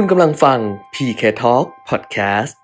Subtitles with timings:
[0.00, 0.58] คุณกำลังฟัง
[0.94, 2.54] PK Talk Podcast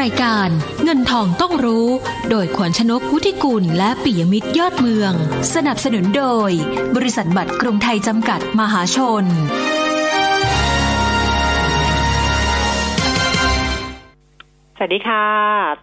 [0.00, 0.48] รายการ
[0.82, 1.86] เงินทองต้องรู้
[2.30, 5.12] โดยขวัญชนกวุฒิกุลและปิยมิตรยอดเมือง
[5.54, 6.50] สนับสนุนโดย
[6.96, 9.24] บริษัทบัตรกรุงไทยจำกัดมหาชน
[14.80, 15.24] สวัสดีค่ะ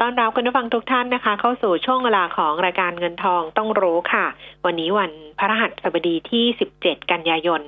[0.02, 4.26] ต้อนรับคุณผู้ฟังทุกท่านนะคะ เข้าสู่ช่วงเวลาของรายการเงินทองต้องรู้ค่ะ
[4.66, 6.46] วันนี้วันพระรหัสบดีที่
[6.80, 7.62] 17 กันยายน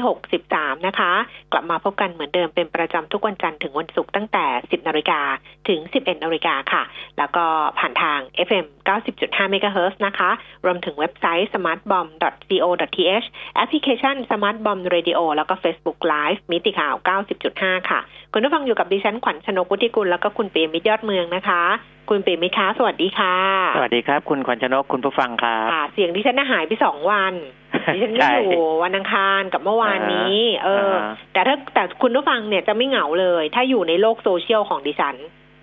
[0.00, 1.12] 2563 นะคะ
[1.52, 5.20] กลับมาพบกันเหมือนเดิมเป็นประจำทุกวันจันทร์ถึงวันศุกร์ตั้งแต่ 10นาฬิกา
[5.68, 6.82] ถึง 11นาฬิกาค่ะ
[7.18, 7.44] แล้วก็
[7.78, 8.66] ผ่านทาง FM
[9.08, 10.30] 90.5 MHz นะคะ
[10.64, 16.94] รวมถึงเว็บไซต์ smartbomb.co.th แอปพลิเคชัน Smart Bomb Radio แล้วก็ Facebook Live มิติข่าว
[17.42, 18.00] 90.5 ค่ะ
[18.32, 21.62] คุณผู้ฟังอยู่กับดิฉันขวัญชนกวุฒิกุลแล้วก็คุณเปียมิตรยอดเมืองนะคะ
[22.12, 23.36] คุณเปียมิตรคะสวัสดีค่ะ
[23.76, 27.34] สวัสดีครับ คุณขวัญชนกคุณผู้ฟังครับค่ะ เสียงดิฉันน่ะหายไปสองวัน
[27.94, 35.16] ดิฉันไม่ใช่อยู่วันอังคารกับเมื่อวานนี้ เอออ่าแต่ถ้าแต่คุณผู้ฟังเนี่ยจะไม่เหงาเลย ถ้าอยู่ในโลกโซเชียลของดิฉัน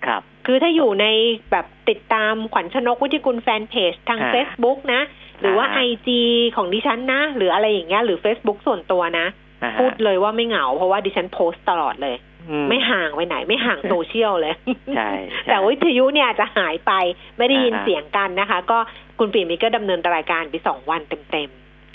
[0.06, 1.06] ครับ คือถ้าอยู่ใน
[1.50, 5.00] แบบติดตามขวัญชนกวุฒิกุลแฟนเพจทางอ่า Facebook นะ
[5.40, 6.20] หรือว่าอ่าไอจี
[6.56, 9.26] ของดิฉันนะ หรืออะไรอย่างเงี้ยหรือ Facebook ส่วนตัวนะ
[9.62, 12.27] อ่าฮะพูดเลยว่าไม่เหงา เพราะว่าดิฉันโพสต์ตลอดเลยอื
[12.68, 14.54] ไม่ห่างไปไหน ไม่ห่างโซเชียลเลย
[14.96, 16.92] ใช่ใช่แต่วิทยุเนี่ยอาจจะหายไป
[17.38, 18.78] ไม่ได้ยินอ่าฮะเสียงกันนะคะ ก็
[19.18, 21.50] คุณปีมิตรก็ดำเนินรายการไปสองวันเต็ม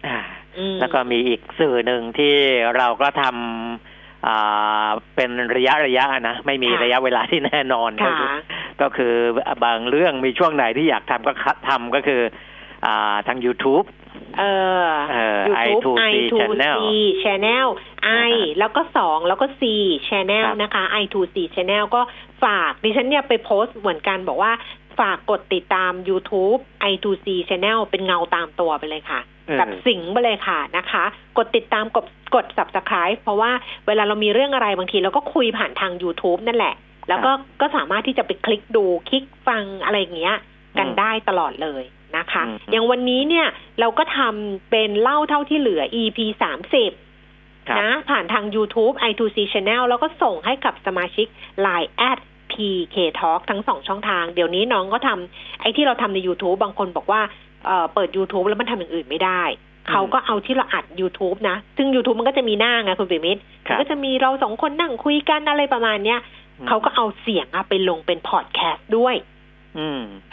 [0.08, 2.36] อ่าๆอืมแล้วก็มีอีกสื่อหนึ่งที่
[2.78, 8.34] เราก็ทำอ่าเป็นระยะระยะนะไม่มีระยะเวลาที่แน่นอนก็ค่ะคือ
[8.82, 9.14] ก็คือ
[9.66, 11.34] บางเรื่องมีช่วงไหนที่อยากทำก็
[11.70, 12.22] ทำก็คือ
[12.86, 13.86] อ่าทาง YouTube
[14.38, 14.44] เอ
[14.86, 17.68] อเอ่อ YouTube I2C Channel I2C Channel
[18.30, 19.62] I แล้วก็สองแล้วก็ C
[20.10, 22.02] Channel ครับนะคะ I2C Channel ก็
[22.44, 24.52] ฝากดิฉันเนี่ยไปโพสต์เหมือนกันบอกว่า
[25.00, 26.60] ฝากกดติดตาม YouTube
[26.92, 31.04] I2C Channel เป็นเงาตามตัวไปเลยค่ะเออกับสิงไปเลยค่ะนะคะ
[31.38, 33.52] กดติดตามกดกด subscribe เพราะว่า
[33.88, 36.76] เวลาเรามีเรื่องอะไรบางทีเราก็คุยผ่านทาง YouTube นั่นแหละ
[37.10, 37.32] แล้วก็
[37.62, 40.36] ก็สามารถที่จะไปคลิกดู คลิกฟังอะไรอย่างเงี้ย
[40.80, 41.84] กันอืมได้ตลอดเลย
[42.18, 43.48] นะคะอืมอย่างวันนี้เนี่ย
[43.80, 46.92] เราก็ทำเป็นเล่าเท่าที่เหลือ EP สามสิบ
[47.68, 51.28] ครับนะผ่านทาง YouTube i2c Channel แล้วก็ส่งให้กับสมาชิก
[51.66, 52.20] Line at
[52.52, 57.22] PK Talk ทั้งสองช่องทาง เดี๋ยวนี้น้องก็ทำไอ้ที่เราทำใน YouTube บางคนบอกว่า
[57.66, 59.44] เอ่อเปิด YouTube แล้วมันทำอย่างอื่นไม่ได้
[59.90, 66.20] เขาก็เอาที่เราอัด YouTube นะ ซึ่ง YouTube มันก็จะมีหน้าไงคุณปิมิตรครัมับนก็จะมีเราสองคนนั่งคุยกันอะไรประมาณเนี้ย
[66.60, 69.33] อืมเขาก็เอาเสียงอะไปลงเป็นพอดแคสต์ด้วยอืม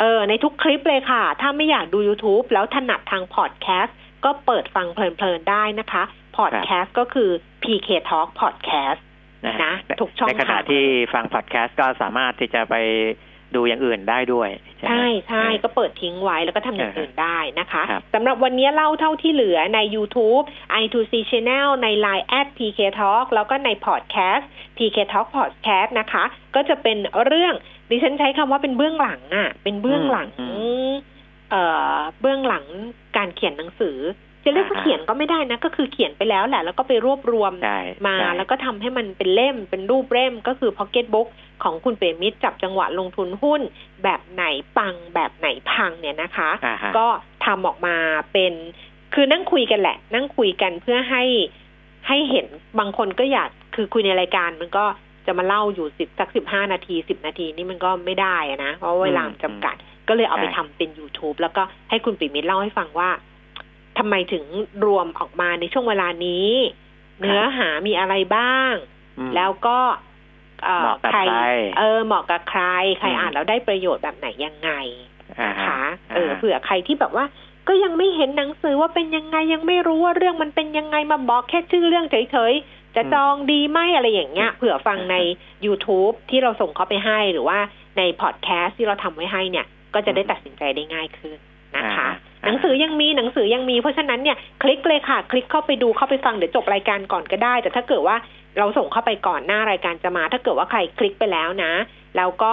[0.01, 6.03] เออ ในทุกคลิปเลยค่ะ ถ้าไม่อยากดู YouTube แล้วถนัดทางพอดแคสต์ก็เปิดฟังเพลินๆได้นะคะ
[6.37, 7.31] พอดแคสต์ก็คือ
[7.63, 9.01] PK Talk Podcast
[9.47, 10.85] นะนะฮะทุกช่องในขณะทางที่
[11.15, 12.75] ฟังพอดแคสต์ก็สามารถที่จะไป
[13.55, 20.45] ดูอย่างอื่นได้ด้วย ใช่ไหมใช่ใช่เออก็เปิดทิ้งไว้แล้วก็ทำอย่างเอออื่นได้นะคะครับสำหรับวันนี้เล่าเท่าที่เหลือใน YouTube
[20.83, 24.45] i2c Channel ใน Line at PK Talk แล้วก็ใน Podcast
[24.77, 26.25] PK Talk Podcast นะคะ
[26.55, 27.55] ก็จะเป็นเรื่อง
[27.91, 30.47] ดิฉันใช้คำว่าเป็นเบื้องหลังอะเป็นเบื้องหลังอื
[30.91, 30.93] ม
[31.51, 31.63] เอ่
[31.95, 32.65] อ เบื้องหลัง
[33.17, 33.99] การเขียนหนังสือ
[34.45, 41.29] จะเรียกว่าอ่าฮะเขียนก็ไม่ได้นะ ก็คือเขียนไปแล้วแหละ แล้วก็ไปรวบรวมใช่มาใช่แล้วก็ทำให้มันเป็นเล่มเป็นรูปเล่ม ก็คือ Pocket Book
[41.63, 43.61] ของคุณเปรมิตรจับจังหวะลงทุนหุ้น
[44.03, 44.45] แบบไหน
[44.79, 47.07] ปังแบบไหนพังเนี่ยนะคะอ่าฮะก็
[47.45, 47.97] ทำออกมา
[48.33, 48.53] เป็น
[49.15, 51.25] คือนั่งคุยกันแหละ นั่งคุยกันเพื่อให้
[52.09, 52.47] ให้เห็น
[52.79, 54.85] บางคนก็อยากคือคุยในรายการมันก็
[55.31, 59.75] จะมาเล่าอยู่สิบสักสิบห้านาทีสิบนาทีนี่มันก็ไม่ได้อะนะ เพราะว่าเวลามันจำกัด
[60.09, 63.11] ก็เลยเอาไปใช่ทำเป็น YouTube แล้วก็ให้คุณปิมิตรเล่าให้ฟังว่า
[63.99, 64.45] ทำไมถึง
[64.85, 66.49] รวมออกมาในช่วงเวลานี้
[67.21, 68.73] เนื้อหามีอะไรบ้าง
[69.19, 69.79] อืมแล้วก็
[70.65, 71.21] เอ่อเหมาะกับใคร
[71.79, 72.63] เออ เหมาะกับใคร
[72.99, 74.71] ใครอืมอ่านแล้วได้ประโยชน์แบบไหนยังไง
[75.39, 75.83] อ่านะฮะคะ
[76.15, 77.25] เอออ่าฮะเผื่อใครที่แบบว่า
[77.69, 85.17] ก็ยังไม่เห็นหนังสือว่าเป็นยังไงยังไม่รู้ว่าเรื่องมันเป็นยังไงมาบอกแค่ชื่อเรื่องเฉยๆ จะจองดีไหมอะไรอย่างเงี้ยเผื่อฟังใน
[85.67, 87.59] YouTube ที่เราส่งเข้าไปให้หรือว่า
[87.99, 91.39] ในพอดแคสต์ที่เราทำไว้ให้เนี่ย ก็จะได้ตัดสินใจได้ง่ายขึ้น
[91.77, 92.09] นะคะ
[92.45, 98.17] อ่าหนังสือยังมีหนังสือยังมีเพราะฉะนั้นเนี่ยคลิกเลยค่ะ คลิกเข้าไปดูเข้าไปฟังเดี๋ยวจบรายการก่อนก็ได้ แต่ถ้าเกิดว่า
[98.59, 101.73] เราส่งเข้าไปก่อนหน้ารายการจะมา ถ้าเกิดว่าใครคลิกไปแล้วนะ
[102.17, 102.53] แล้วก็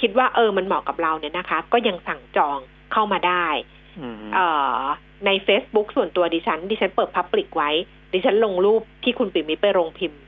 [0.00, 2.58] คิดว่าเออมันเหมาะกับเราเนี่ยนะคะ ก็ยังสั่งจอง
[2.92, 3.83] เข้ามาได้อืมเอ่อ
[5.26, 7.70] ใน Facebook ส่วนตัวดิฉัน ดิฉันเปิดพับปลิกไว้
[8.12, 10.20] ดิฉันลงรูปที่คุณปิ่มมิตรไปโรงพิมพ์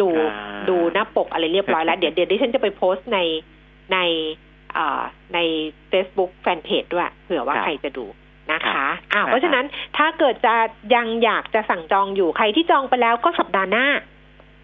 [0.00, 3.18] ดูอ่าดูหน้าปกอะไรเรียบร้อยแล้ว เดี๋ยวเดี๋ยวดิฉันจะไปโพสต์ใน
[3.92, 3.98] ใน
[4.74, 5.02] เอ่อ
[5.34, 5.38] ใน
[5.92, 8.04] Facebook แฟนเพจด้วยเผื่อว่าครับใครจะดู
[8.52, 9.64] นะครัคะบอ่าอ่าเพราะฉะนั้น
[9.96, 10.54] ถ้าเกิดจะ
[10.94, 13.86] ยังอยากจะสั่งจองอยู่ใครที่จองไปแล้วก็สัปดาห์หน้า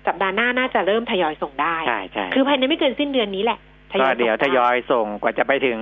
[0.07, 3.65] สัปดาห์หน้าน่าจะเริ่มทยอยส่งได้ ใช่ใช่คือภายในไม่เกินสิ้นเดือนนี้แหละทย
[4.01, 5.79] ก็อยเดี๋ยวส่งทยอยส่งกว่าจะไปถึง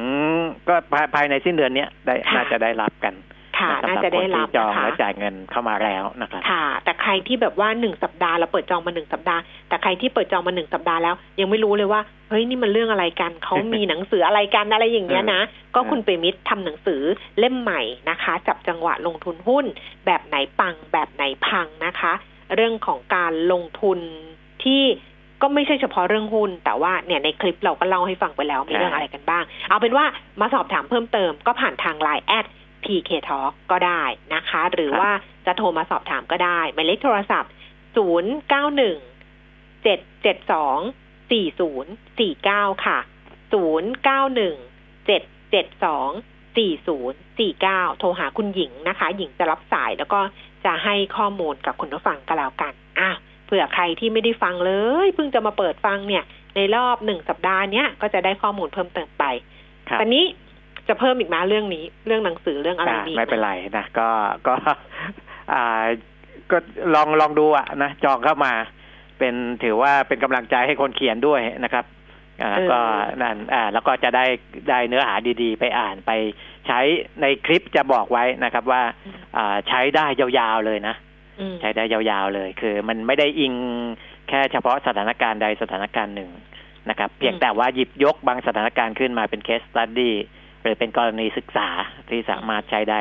[0.69, 3.15] ก็ภายภายในสิ้นเดือนเนี้ยได้ค่ะน่าจะได้รับกัน
[3.59, 15.41] ค่ะสำหน่ารับจะได้คนรัที่บจองนะคะแล้วจ่ายเงินเข้ามาแล้วนะครับค่ะ แต่ใครที่แบบว่าหนึ่งสัปดาห์เราเปิดจองมาหนึ่งสัปดาห์แต่ใครที่เปิดจองมาหนึ่งสัปดาห์แล้ว ยังไม่รู้เลยว่าเฮ้ยนี่มันเรื่องอะไรกันเขามีหนังสืออะไรกันอะไรอย่างเงี้ยนะ
[15.75, 17.03] ก็คุณเปรมิตรทำหนังสือ
[17.39, 19.65] เล่มใหม่นะคะ จับจังหวะลงทุนหุ้น
[20.07, 22.13] แบบไหนปังแบบไหนพังนะคะ
[22.55, 23.99] เรื่องของการลงทุน
[24.65, 24.83] ที่
[25.43, 30.05] ก็ไม่ใช่เฉพาะเรื่องหุ้น แต่ว่าเนี่ยในคลิปเราก็เล่าให้ฟังไปแล้วมีเรื่องอะไรกันบ้าง เอาเป็นว่า
[30.41, 32.47] มาสอบถามเพิ่มเติมก็ผ่านทางไลน์แอด
[32.85, 34.03] PK Talk ก็ได้
[34.35, 35.13] นะคะ หรือครับว่า
[35.47, 37.53] จะโทรมาสอบถามก็ได้หมายเลขโทรศัพท์
[37.97, 41.85] 0 9 1 7 7 2 4 0
[42.19, 42.99] 4 9 ค่ะ
[43.53, 50.21] 0 9 1 7 7 2 4 0 4 9 โทรหาคุณหญิงนะคะ หญิงจะรับสายแล้วก็
[50.65, 53.11] จะให้ข้อมูลกับคุณผู้ฟังก็แล้วกันอะ
[53.47, 54.73] เผื่อใครที่ไม่ได้ฟังเล
[55.05, 56.25] ยเพิ่งจะมาเปิดฟังเนี่ย
[56.57, 59.25] ในรอบหนึ่งสัปดาห์เนี้ยก็จะได้ข้อมูลเพิ่มเติมไป
[59.89, 60.25] ครับตอนนี้
[60.89, 64.09] จะเพิ่มอีกไหมาเรื่องนี้ เรื่องหนังสือเรื่องอะไรอ่ามีอีกหไม่เป็นไรนะก็
[64.47, 64.55] ก็
[65.53, 65.85] อ่า
[66.51, 66.59] ก็
[66.95, 68.53] ลองลองดูอะนะจองเข้ามา
[69.19, 71.85] เป็นถือว่าเป็นกำลังใจให้คนเขียนด้วยนะครับ
[72.43, 72.81] อ่าเออก็
[73.23, 74.25] นั่นอ่าแล้วก็จะได้
[74.71, 76.13] ได้เนื้อหาดีๆ ไปอ่านไป
[76.67, 76.81] ใช้
[77.21, 78.83] ในคลิปจะบอกไว้นะครับว่า
[79.37, 81.06] อ่าใช้ได้ยาวๆเลยนะอืม
[81.61, 83.55] ใช้ได้ยาวๆเลย คือ มันไม่ได้อิง
[84.29, 86.31] แค่เฉพาะสถานการณ์ใดสถานการณ์หนึ่ง
[86.89, 90.15] นะครับ เพียงแต่ว่าหยิบยกบางสถานการณ์ขึ้นมาเป็นเคสตัดดี้
[90.63, 91.69] หรือเป็นกรณีศึกษา
[92.09, 93.01] ที่สามารถใช้ได้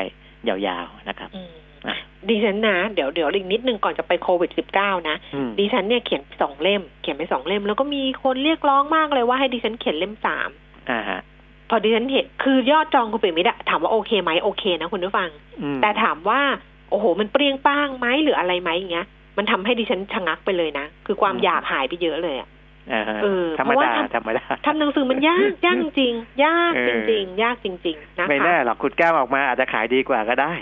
[0.50, 1.54] ยาวๆนะครับอืม
[1.88, 1.98] อะ
[2.30, 10.50] ดิฉันนะเดี๋ยวเดี๋ยวอีกนิดนึงก่อนจะไปโควิดสิบเก้านะอืมดิฉันเนี่ยเขียนสองเล่ม เขียนไปสองเล่ม แล้วก็มีคนเรียกร้องมากเลยว่าให้ดิฉันเขียนเล่มสาม
[10.92, 11.22] อ่าฮะ
[11.70, 15.30] พอดิฉันเห็นคือยอดจองคุณเปรมิตรอะถามว่าโอเคไหมโอเคนะคุณผู้ฟัง
[15.62, 16.42] อืมแต่ถามว่า
[16.90, 22.50] โอ้โห มันเปรี้ยงป้างไหมหรืออะไรไหมอย่างเงี้ย มันทำให้ดิฉันชะงักไปเลยนะ คือความอยากหายไปเยอะเลยอะ
[22.94, 30.54] อ่าฮะเออธรรมเพราะว่าดาทำธรรมดาทำหนังสือมันยากยากจริงๆยากเออจริง ๆ ยากจริง ๆ นะคะไม่แน่หรอกคุณแก้วออกมาอาจจะขายดีกว่าก็ได้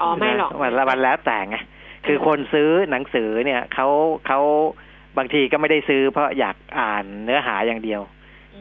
[0.00, 1.56] อ๋อไม่หรอกนะวันละวันแล้วแต่ไง
[2.06, 3.88] คือคนซื้อหนังสือเนี่ยเขา
[4.26, 4.40] เขา
[5.18, 8.00] บางทีก็ไม่ได้ซื้อเพราะอยากอ่านเนื้อหาอย่างเดียว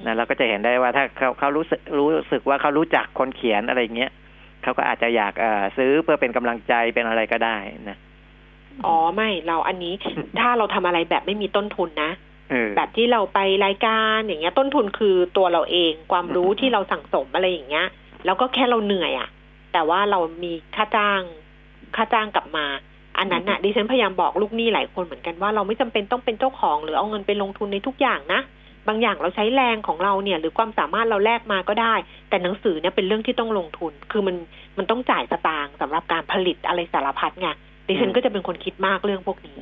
[0.06, 4.12] นะเราก็จะเห็นได้ว่าถ้าเขาเขารู้สึกรู้สึกว่าเขารู้จักคนเขียนอะไรเงี้ย
[4.64, 7.58] เขาก็อาจจะอยากเอ่อซื้อเพื่อเป็นกำลังใจเป็นอะไรก็ได้
[7.90, 7.98] นะ
[8.86, 9.94] อ๋อไม่เราอันนี้
[10.40, 12.12] ถ้าเราทำอะไรแบบไม่มีต้นทุนนะ
[12.52, 17.88] เออแบบที่เราไปรายการอย่างเงี้ย ต้นทุนคือตัวเราเองความรู้อืมที่เราสั่งสมอะไรอย่างเงี้ย
[18.26, 19.30] แล้วก็แค่เราเหนื่อยอะ่ะ
[19.74, 21.22] แต่ว่าเรามีค่าจ้าง
[21.96, 22.66] ค่าจ้างกลับมา
[23.18, 28.42] อันนั้นน่ะดิฉันพยายามบอกลูกหนี้หลายคนเหมือนกันว่าเราไม่จำเป็นต้องเป็นเจ้าของหรือเอาเงินไปลงทุนในทุกอย่างนะ
[28.88, 31.96] บางอย่างเราใช้แรงของเราเนี่ย หรือความสามารถเราแลกมาก็ได้
[32.30, 34.36] แต่หนังสือเนี่ยเป็นเรื่องที่ต้องลงทุน คือมัน
[34.78, 37.50] มันต้องจ่ายสตางค์สำหรับการผลิตอะไรสารพัดไง
[37.88, 39.58] ดิฉันก็จะเป็นคนคิดมากเรื่องพวกนี้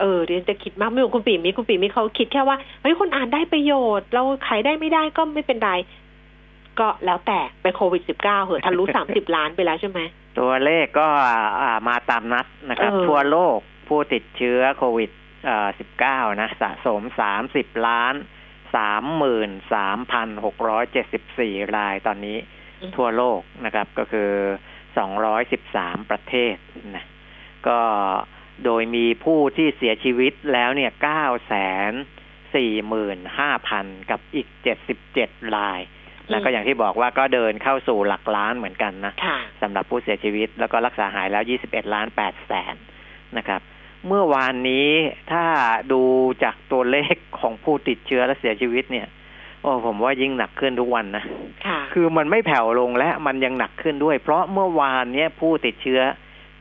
[0.00, 5.72] เออดิฉันจะคิดมากไม่เหมือนคุณปีมิตรคุณปีมิตรเขาคิดแค่ว่าเฮ้ยคนอ่านได้ประโยชน์ เราขายได้ไม่ได้ก็ไม่เป็นไร
[6.80, 10.00] ก็แล้วแต่ไปโควิดสิบเก้าเหอะทะลุสามสิบล้านไปแล้วใช่ไหม
[10.38, 11.06] ตัวเลขก็
[11.60, 13.58] อ่ามาตามนัดนะครับเออทั่วโลก
[13.88, 15.10] ผู้ติดเชื้อโควิด
[15.44, 15.68] เอ่อ
[16.04, 17.00] 19นะ สะสม
[17.42, 18.14] 30ล้าน
[18.76, 22.36] 33,674รายตอนนี้
[22.96, 24.30] ทั่วโลกนะครับก็คือ
[25.20, 26.56] 213ประเทศ
[26.96, 27.04] นะ
[27.68, 27.80] ก็
[28.64, 31.12] โดยมีผู้ที่เสียชีวิตแล้วเนี่ย9 4 5 0
[32.92, 32.94] 0
[33.84, 34.46] 0กับอีก
[35.04, 35.80] 77ราย
[36.30, 42.74] แล้วก็อย่างที่บอกว่าก็เดินเข้าสู่หลักล้านเหมือนกันนะค่ะสำหรับผู้เสียชีวิตแล้วก็รักษาหายแล้ว21ล้าน8แสน
[43.38, 43.60] นะครับ
[44.06, 44.88] เมื่อวานนี้
[45.32, 45.44] ถ้า
[45.92, 46.02] ดู
[46.42, 49.06] จากตัวเลขของผู้ติดเชื้อและเสียชีวิตเนี่ย
[49.62, 51.24] โอ้ผมว่ายิ่งหนักขึ้นทุกวันนะ
[51.66, 56.00] ค่ะคือมันไม่แผ่วลงและมันยังหนักขึ้นด้วย เพราะเมื่อวานเนี้ยผู้ติดเชื้อ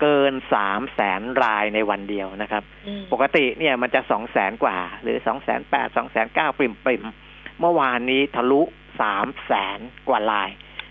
[0.01, 8.61] เกินสามแสนรายในวันเดียวนะครับอืมปกติเนี่ยมันจะสองแสนกว่า หรือสองแสนแปดสองแสนเก้าปริมปริมๆเมื่อวานนี้ทะลุ
[9.01, 9.79] สามแสน
[10.09, 10.49] กว่าราย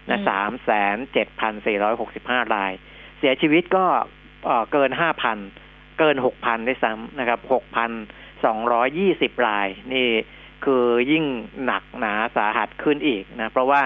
[0.09, 2.73] นะสามแสนเจ็ดพันสี่ร้อยหกสิบห้าราย
[3.19, 3.85] เสียชีวิตก็
[4.47, 5.39] เอ่อเกินห้าพัน
[5.99, 7.91] เกินหกพันด้วยซ้ำนะครับหกพัน
[8.45, 10.09] สองร้อยยี่สิบราย นี่
[10.65, 11.25] คือยิ่ง
[11.65, 13.81] หนักหนาสาหัสขึ้นอีกนะ เพราะว่า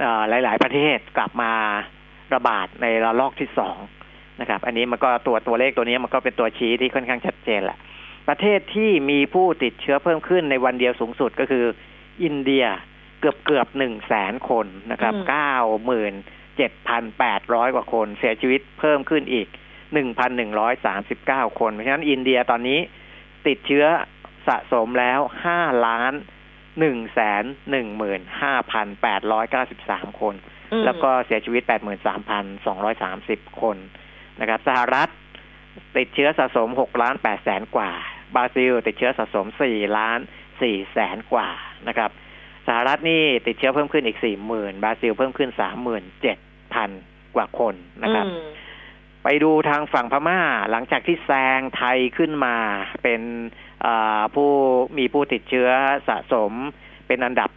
[0.00, 1.52] เอ่อหลาย ๆ ประเทศกลับมา
[2.34, 3.78] ระบาดในระลอกที่สอง
[4.40, 7.78] นะครับ อันนี้มันก็ตัวตัวเลขตัวนี้มันก็เป็นตัวชี้ที่ค่อนข้างชัดเจนแหละ
[8.28, 11.64] ประเทศที่มีผู้ติดเชื้อเพิ่มขึ้นในวันเดียวสูงสุดก็คือ
[12.22, 12.64] อินเดีย
[13.20, 15.54] เกือบเกือบหนึ่งแสนคนนะครับอืมเก้า
[15.86, 16.14] หมื่น
[16.56, 19.46] เจ็ดพันแปดร้อยกว่าคนเสียชีวิตเพิ่มขึ้นอีก
[19.94, 22.78] หนึ่งพันหนึ่งร้อยสามสิบเก้าคน เพราะฉะนั้นอินเดียตอนนี้
[23.46, 23.84] ติดเชื้อ
[24.48, 26.12] สะสมแล้วห้าล้าน
[26.80, 30.34] หนึ่งแสนหนึ่งหมื่นห้าพันแปดร้อยเก้าสิบสามคน
[30.72, 31.62] อืมแล้วก็เสียชีวิต
[32.82, 33.76] 83,230คน
[34.40, 35.08] นะครับสหรัฐ
[35.96, 37.90] ติดเชื้อสะสม6ล้าน8แสนกว่า
[38.34, 40.18] บราซิล ติดเชื้อสะสม4ล้าน
[40.56, 41.48] 4แสนกว่า
[41.88, 42.10] นะครับ
[42.66, 46.38] สหรัฐนี่ติดเชื้อเพิ่มขึ้นอีกสี่หมื่นบราซิลเพิ่มขึ้นสามหมื่นเจ็ด
[46.74, 46.90] พัน
[47.36, 48.40] กว่าคนนะครับอืม
[49.24, 52.56] ไปดูทางฝั่งพม่า หลังจากที่แซงไทยขึ้นมา
[53.02, 53.22] เป็น
[54.34, 54.50] ผู้
[54.98, 55.68] มีผู้ติดเชื้อ
[56.08, 56.52] สะสม
[57.06, 57.50] เป็นอันดับ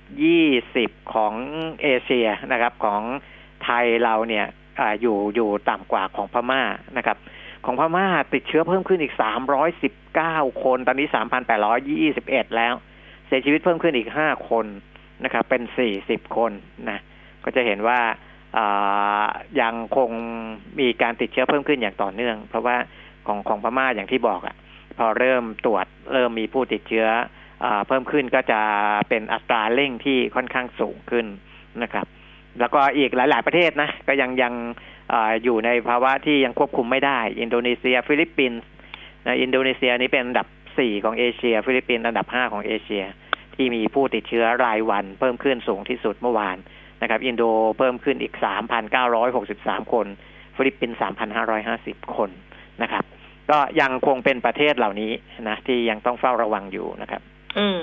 [0.53, 1.33] 20 ของ
[1.81, 3.01] เอเชียนะครับของ
[3.63, 4.45] ไทยเราเนี่ย
[4.79, 6.61] ออยู่อยู่ต่ำกว่าของพม่า
[6.97, 7.17] นะครับ
[7.65, 9.13] ของพม่าติดเชื้อเพิ่มขึ้นอีก
[9.89, 11.07] 319 คน ตอนนี้
[11.81, 12.73] 3,821 แล้ว
[13.27, 14.65] เสียชีวิตเพิ่มขึ้นอีก 5 คน
[15.23, 15.61] นะครับ เป็น
[15.99, 16.51] 40 คน
[16.89, 16.99] นะ
[17.43, 17.99] ก็จะเห็นว่า
[19.61, 20.11] ยังคง
[20.79, 22.75] มีการติดเชื้อเพิ่มขึ้นอย่างต่อเนื่อง เพราะว่า
[23.27, 24.55] ของของพม่าอย่างที่บอกอะ
[24.97, 27.07] พอเริ่มตรวจเริ่มมีผู้ติดเชื้อ
[27.63, 28.61] อเพิ่มขึ้นก็จะ
[29.09, 31.25] เป็นอัตราเร่งที่ค่อนข้างสูงขึ้น
[31.83, 32.05] นะครับ
[32.59, 34.53] แล้วก็อีกหลาย ๆ ประเทศนะ ก็ยังยัง
[35.11, 38.61] ออยู่ในภาวะที่ยังควบคุมไม่ได้ อินโดนีเซีย ฟิลิปปินส์
[39.25, 40.47] นะอินโดนีเซียนี่เป็นอันดับ
[40.79, 43.03] สี่ของเอเชีย ฟิลิปปินส์อันดับห้าของเอเชีย
[43.55, 46.57] ที่มีผู้ติดเชื้อรายวันเพิ่มขึ้นสูงที่สุดเมื่อวาน
[47.01, 47.43] นะครับ อินโด
[47.77, 48.33] เพิ่มขึ้นอีก
[49.13, 50.05] 3,963 คน
[50.55, 50.97] ฟิลิปปินส์
[51.55, 52.29] 3,550 คน
[52.81, 53.03] นะครับ
[53.49, 55.11] ก็ยังคงเป็นประเทศเหล่านี้
[55.47, 57.21] นะที่ยังต้องเฝ้าระวังอยู่นะครับ
[57.57, 57.81] อืม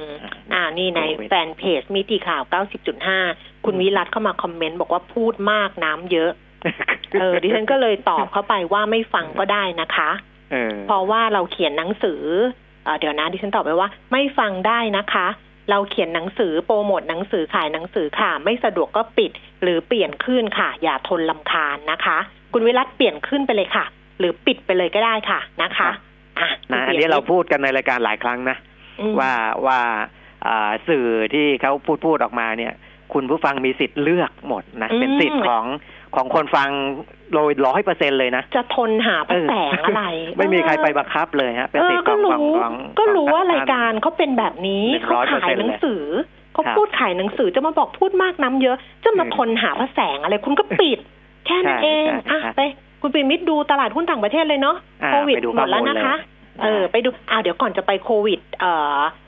[0.52, 2.42] อ่า นี่ในแฟนเพจมิติข่าว
[3.04, 6.30] 90.5 คุณวิรัตเข้ามาคอมเมนต์บอกว่าพูดมากน้ำเยอะ
[7.20, 10.10] เออ ดิฉันก็เลยตอบเข้าไปว่าไม่ฟังก็ได้นะคะ
[10.52, 12.22] เออเพราะว่าเราเขียนหนังสือ
[12.84, 15.28] เอ่อเดี๋ยวนะ ดิฉันตอบไปว่า ไม่ฟังได้นะคะ
[15.70, 19.30] เราเขียนหนังสือโปรโมทหนังสือขายหนังสือค่ะ ไม่สะดวกก็ปิด
[19.62, 22.18] หรือเปลี่ยนขึ้นค่ะ อย่าทนลำคาญนะคะ
[22.52, 23.84] คุณวิรัตเปลี่ยนขึ้นไปเลยค่ะ
[24.18, 25.90] หรือปิดไปเลยก็ได้ค่ะนะคะ
[26.38, 28.56] อะนะคุณอันปียนี้เรามิตพูดกันในรายการหลายครั้งนะ
[29.00, 29.32] อืมว่า
[29.66, 29.80] ว่า
[30.46, 32.72] อ่าสื่อที่เขาพูดพูดออกมาเนี่ย
[33.12, 35.65] คุณผู้ฟังมีสิทธิ์เลือกหมดนะอืมเป็นสิทธิ์ของ
[36.15, 36.69] ของคนฟัง
[37.33, 40.03] โดยร้อยเปอร์เซ็นเลยนะ จะทนหาพระแสงอะไร
[40.38, 46.03] ไม่มีใครไปเออบังคับเลยฮะเป็นเอสิอทธิ์ขก็องของรู้ของก็รู้ของว่ารายท่นการเขาเป็นแบบนี้เป็นเขาขาย100%หนังสือ
[46.53, 50.99] เขาครับพูดขายหนังสือจะมาบอกพูดมากน้ำเยอะ จะมาอืมทนหาพระแสงอะไร คุณก็ปิด
[51.47, 52.62] แค่นั้นใช่เองใช่อะใช่ไป
[53.03, 59.00] คุณปิมิตรดูตลาดหุ้นต่างประเทศเลยเนาะอ่าโควิดไปดูหมดแล้วข้อมูลนะคะเลยเออ ไปดูอ่าเดี๋ยวก่อนจะไปโควิด เอ่อ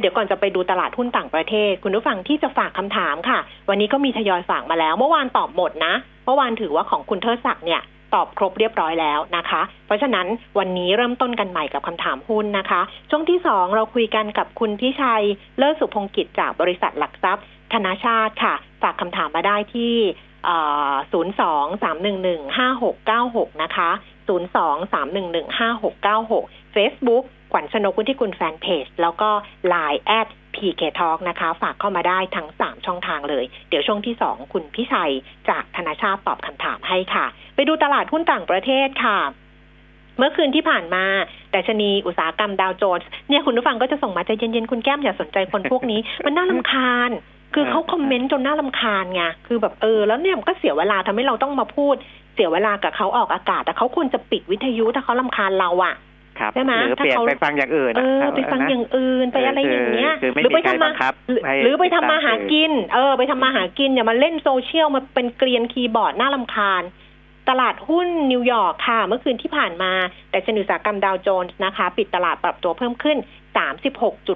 [0.00, 3.38] เดี๋ยวก่อนจะไปดูตลาดหุ้นต่างประเทศ คุณผู้ฟังที่จะฝากคำถามค่ะ
[3.68, 7.82] วันนี้ก็มีทยอยฝากมาแล้ว เมื่อวานตอบหมดนะ เมื่อวานถือว่าของคุณเทิดศักดิ์เนี่ย
[8.14, 10.26] ตอบครบเรียบร้อยแล้วนะคะ เพราะฉะนั้น
[10.58, 15.24] วันนี้เริ่มต้นกันใหม่กับคำถามหุ้นนะคะ ช่วงที่สองเราคุยกันกับคุณพิชัย
[15.58, 19.94] เลิศสุพงกิจจากบริษัทหลักทรัพย์ ธนาชาติค่ะ ฝากคำถามมาได้ที่
[21.12, 23.90] ศูนย์สองสามหนึ่งหนึ่งห้าหกเก้าหกนะคะ
[24.28, 29.30] ศูนย์สองสามหนึ่งหนึ่งห้าหกเก้าหก Facebook ขวัญชนกุลที่คุณแฟนเพจ แล้วก็
[29.72, 35.12] Line แอด PK Talk นะคะ ฝากเข้ามาได้ทั้ง 3 ช่องทางเลย เดี๋ยวช่วงที่ 2 คุณพิชัย
[35.48, 39.18] จากธนาชาติตอบคำถามให้ค่ะ ไปดูตลาดหุ้นต่างประเทศค่ะ
[40.18, 41.04] เมื่อคืนที่ผ่านมา
[41.54, 47.10] ดัชนีอุตสาหกรรมดาวโจนส์เนี่ยคุณผู้ฟังก็จะส่งมาใจเย็นๆ คุณแก้มอย่าสนใจคนพวกนี้ มันน่ารำคาญ
[47.54, 51.94] คือเขาคอมเมนต์จนน่ารำคาญไงคือแบบเออ แล้วเนี่ยมันก็เสียเวลาทำให้เราต้องมาพูด
[52.34, 55.94] เสียเวลากับเขาออกอากาศ แต่เขาควรจะปิดวิทยุถ้าเขารำคาญเราอะ
[56.38, 66.82] ครับใช่ไหมหรือถ้าเปลี่ยนเขาไปฟังอย่างอื่นเออนะไปฟังอย่างอื่นไปอะไรอย่างเงี้ยคือคือหรือไม่ไปมีใครทำมาบังคับหรือให้หรือไปทำมาหาติดตามสื่อกิน เออ ไปทำมาหากินอย่ามาเล่นโซเชียลมาเป็นเกรียนคีย์บอร์ดน่ารำคาญ
[67.48, 69.92] ตลาดหุ้นนิวยอร์กค่ะ เมื่อคืนที่ผ่านมา
[70.30, 73.18] ดัชนีอุตสาหกรรมดาวโจนส์นะคะ ปิดตลาดปรับตัวเพิ่มขึ้น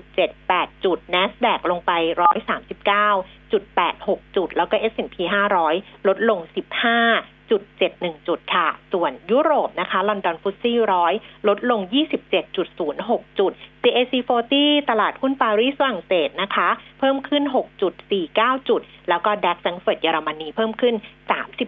[0.03, 1.93] 36.78 จุด NASDAQ ลงไป
[2.73, 5.17] 139.86 จุด แล้วก็ S&P
[5.63, 6.39] 500 ลดลง
[6.93, 11.12] 15 จุด71 จุดค่ะ ส่วนยุโรปนะคะ ลอนดอนฟุตซี่ร้อย
[11.49, 11.80] ลดลง
[12.61, 14.14] 27.06 จุด CAC
[14.52, 16.68] 40 ตลาดหุ้นปารีสฝรั่งเศสนะคะ
[16.99, 17.42] เพิ่มขึ้น
[18.06, 20.94] 6.49 จุด แล้วก็ดัคซังเฟิร์ตเยอรมนีเพิ่มขึ้น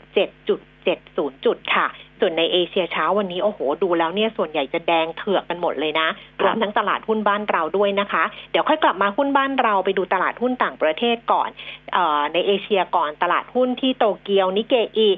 [0.06, 1.86] 37.70 จุดค่ะ
[2.20, 6.08] ส่วนในเอเชียเช้าวันนี้โอ้โหดูแล้วเนี่ยส่วนใหญ่จะแดงเถือกกันหมดเลยนะ
[6.42, 11.50] รวมทั้งตลาดหุ้นบ้านเราด้วยนะคะ เดี๋ยวค่อยกลับมาหุ้นบ้านเราไปดูตลาดหุ้นต่างประเทศก่อน
[11.96, 15.08] ออในเอเชียก่อนตลาดหุ้นที่โตเกียวนิเกอี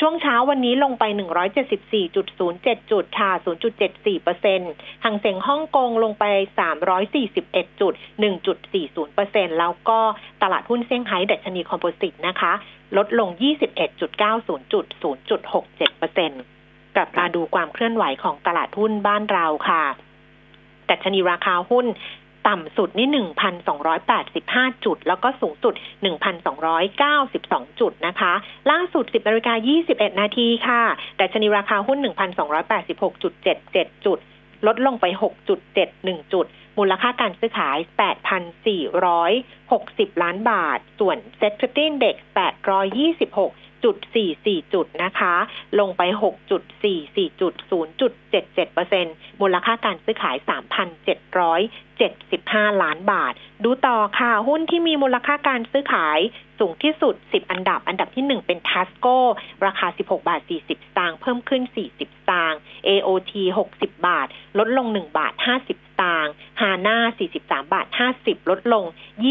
[0.00, 1.04] ช่วงเช้าวันนี้ลงไป
[1.72, 3.30] 174.07 จุดค่ะ
[3.76, 4.70] 0.74เปอร์เซ็นต์
[5.04, 6.24] หังเสงฮ่องกงลงไป
[7.02, 7.94] 341จุด
[8.54, 10.00] 1.40เปอร์เซ็นต์แล้วก็
[10.42, 12.52] ตลาดหุ้นเซี่ยงไฮ้ดัชนีคอมโพสิตนะคะ
[12.96, 13.28] ลดลง
[14.00, 14.84] 21.90จุด
[15.42, 16.40] 0.67เปอร์เซ็นต์
[16.96, 19.84] กลับมาดูความเคลื่อนไหวของตลาดหุ้นบ้านเราค่ะ
[20.90, 21.86] ดัชนีราคาหุ้น
[22.48, 23.08] ต่ำสุดนี่
[23.96, 25.74] 1,285 จุด แล้วก็สูงสุด
[26.56, 28.32] 1,292 จุดนะคะ
[28.70, 29.54] ล่าสุด 10นาฬิกา
[29.86, 30.82] 21 นาทีค่ะ
[31.20, 31.98] ดัชนีราคาหุ้น
[33.22, 34.18] 1,286.77 จุด
[34.66, 35.04] ลดลงไป
[35.68, 36.46] 6.71 จุด
[36.78, 37.78] มูลค่าการซื้อขาย
[39.00, 42.16] 8,460 ล้านบาท ส่วน Set 50 Index
[42.96, 45.34] 826 6.44 จุดนะคะ
[45.80, 46.02] ลงไป
[46.70, 47.54] 6.44 จุด
[48.30, 50.36] 0.77%มูลค่าการซื้อขาย
[51.94, 53.32] 3,775 ล้านบาท
[53.64, 56.18] ดูต่อค่ะ หุ้นที่มีมูลค่าการซื้อขาย
[56.58, 59.06] สูงที่สุด 10 อันดับ อันดับที่ 1 เป็นทัสโก
[59.66, 63.32] ราคา 16 บาท 40 สตางค์ เพิ่มขึ้น 40 สตางค์ AOT
[63.70, 64.26] 60 บาท
[64.58, 66.98] ลดลง 1 บาท 50ส ตางค์ฮาน่า
[67.36, 67.86] 43 บาท
[68.18, 68.84] 50 ลดลง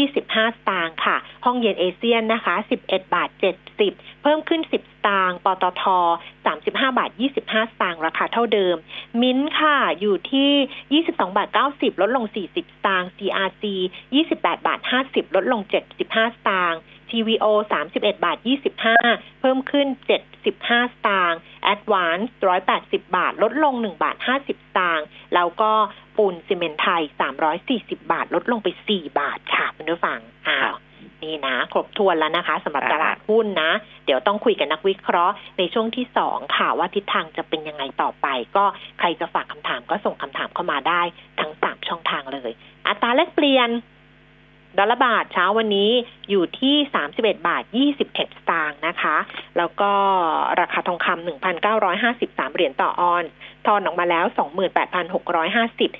[0.04, 2.54] 25 สตางค์ค่ะ ห้องเย็นเอเชียนนะคะ
[2.84, 3.28] 11 บาท
[3.74, 4.74] 70 เพิ่มขึ้น 10 ส
[5.06, 5.84] ตางค์ปตท
[6.36, 8.76] 35 บาท 25 สตางค์ราคาเท่าเดิม
[9.22, 13.64] มิ้นค่ะอยู่ที่ 22 บาท 90 ลดลง 40 สตางค์ CRC
[14.20, 15.60] 28 บาท 50 ลดลง
[15.98, 16.80] 75 สตางค์
[17.10, 17.46] TVO
[17.88, 18.38] 31 บาท
[18.88, 19.86] 25 เพิ่มขึ้น
[20.40, 21.40] 75 สตางค์
[21.74, 22.26] Advance
[22.70, 25.72] 180 บาท ลดลง 1 บาท 50 สตางค์ แล้วก็
[26.16, 27.02] ปูนซีเมนไทย
[27.56, 30.74] 340 บาท ลดลงไป 4 บาทค่ะคุณผู้ฟังอ้าว
[31.22, 33.70] นี่นะ ครบถ้วนแล้วนะคะสำหรับตลาดหุ้นนะ
[34.04, 38.64] เดี๋ยวต้องคุยกับนักวิเคราะห์ในช่วงที่สองค่ะว่าทิศทางจะเป็นยังไงต่อไป ก็
[38.98, 41.02] ใครจะฝากคำถามก็ส่งคำถามเข้ามาได้
[41.40, 42.50] ทั้งสามช่องทางเลย
[42.86, 43.70] อัตราแลกเปลี่ยน
[44.78, 45.90] ดอลลาร์บาทเช้าวันนี้
[46.30, 46.74] อยู่ที่
[47.12, 47.62] 31บาท
[47.94, 48.18] 21ส
[48.50, 49.16] ตางค์นะคะ
[49.56, 49.92] แล้วก็
[50.60, 51.26] ราคาทองคำ
[51.86, 53.30] 1,953เหรียญต่อออนซ์
[53.66, 55.90] ทอนออกมาแล้ว28,650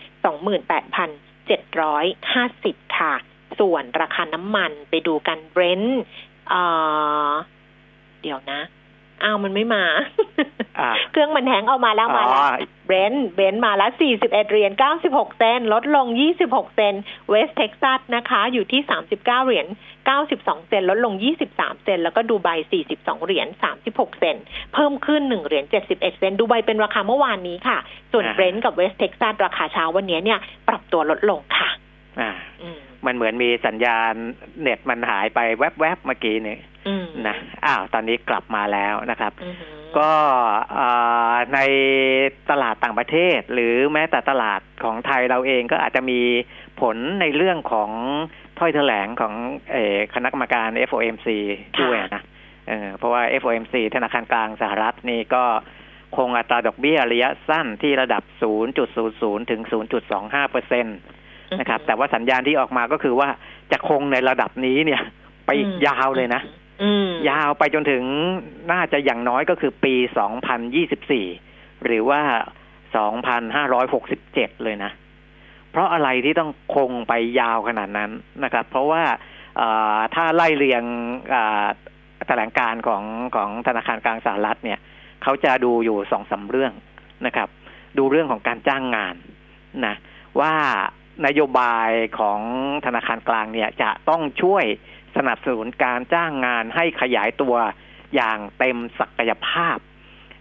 [2.83, 3.15] 28,750ค่ะ
[3.61, 6.03] ส่วนราคาน้ำมันไปดูกันเบรนท์
[8.23, 8.61] เดี๋ยวนะ
[9.23, 9.85] อ้าวมันไม่มา
[10.79, 12.49] อ่าเครื่องมัน hang เอามาแล้วมาแล้วอ๋อ
[12.87, 14.73] เบรนท์เบรนท์มาแล้ว 41 เหรียญ
[15.05, 16.07] 96 เซนต์ลดลง
[16.43, 19.67] 26 เซนต์เวสเท็กซัสนะคะ อยู่ที่ 39 เหรียญ
[20.17, 21.15] 92 เซนต์ลดลง
[21.49, 22.49] 23 เซนต์แล้วก็ดูไบ
[22.89, 23.47] 42 เหรียญ
[23.85, 24.45] 36 เซนต์
[24.75, 27.79] เพิ่มขึ้น 1 เหรียญ 71 เซนต์ดูไบเป็นราคาเมื่อวานนี้ค่ะ
[28.13, 31.69] ส่วนอ่าเบรนท์กับเวสเท็กซัสราคาเช้าวันนี้เนี่ย ปรับตัวลดลงค่ะ
[32.21, 32.31] อ่า
[32.63, 34.15] อืมมันเหมือนมีสัญญาณ
[34.61, 36.76] เน็ตมันหายไปแวบๆเมื่อกี้นี่อืม
[37.29, 40.13] นะอ้าวตอนนี้กลับมาแล้วนะครับอือหือก็
[40.75, 40.89] เอ่
[41.33, 41.61] อใน
[42.51, 46.21] ตลาดต่างประเทศ หรือแม้แต่ตลาดของไทยเราเองก็อาจจะมี
[46.81, 47.91] ผลในเรื่องของ
[48.59, 49.35] ถ้อยแถลงของ
[49.73, 51.29] เออคณะกรรมการ FOMC
[51.83, 52.23] ด้วยนะ
[52.69, 55.45] เออเพราะว่า FOMC ธนาคารกลางสหรัฐนี่ก็
[56.17, 58.23] คงอัตราดอกเบี้ยระยะสั้นที่ระดับ
[58.87, 59.61] 0.00 ถึง
[60.07, 60.99] 0.25เปอร์เซ็นต์
[61.61, 63.29] นะครับ แต่ว่าสัญญาณที่ออกมาก็คือว่า
[63.73, 65.03] จะคงในระดับนี้เนี่ย
[65.47, 66.65] ไปอีกยาวเลยนะอืม
[67.31, 68.03] ยาวไปจนถึง
[68.73, 69.95] น่าจะอย่างน้อยก็คือปี
[71.11, 72.21] 2024 หรือว่า
[73.03, 74.91] 2,567 เลยนะ
[75.71, 78.11] เพราะอะไรที่ต้องคงไปยาวขนาดนั้น
[78.45, 79.03] นะครับ เพราะว่า
[80.15, 80.83] ถ้าไล่เรียง
[82.27, 83.03] แถลงการของ
[83.37, 84.79] ของธนาคารกลางสหรัฐเนี่ย
[85.23, 86.73] เขาจะดูอยู่สองสาเรื่อง
[87.27, 87.49] นะครับ
[87.99, 89.15] ดูเรื่องของการจ้างงาน
[89.87, 89.95] นะ
[90.41, 90.55] ว่า
[91.27, 92.41] นโยบายของ
[92.87, 94.65] ธนาคารกลางเนี่ยจะต้องช่วย
[95.17, 97.55] สนับสนุนการจ้างงานให้ขยายตัว
[98.15, 99.79] อย่างเต็มศักยภาพ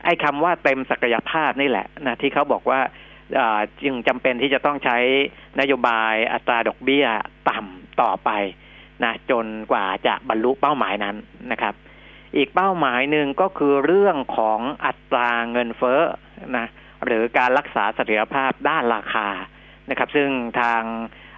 [0.04, 2.80] ไอ้คำว่าเต็มศักยภาพนี่แหละนะที่เขาบอกว่า
[3.84, 4.98] จึงจำเป็นที่จะต้องใช้
[5.60, 7.06] นโยบายอัตราดอกเบี้ย
[7.50, 8.30] ต่ำต่อไป
[9.04, 11.16] นะจนกว่าจะบรรลุเป้าหมายนั้น
[11.52, 11.74] นะครับ
[12.36, 16.02] อีกเป้าหมายหนึ่งก็คือเรื่องของอัตราเงินเฟ้อ
[16.58, 16.68] นะ
[17.06, 19.28] หรือการรักษาเสถียรภาพด้านราคา
[19.90, 20.82] นะครับ ซึ่งทาง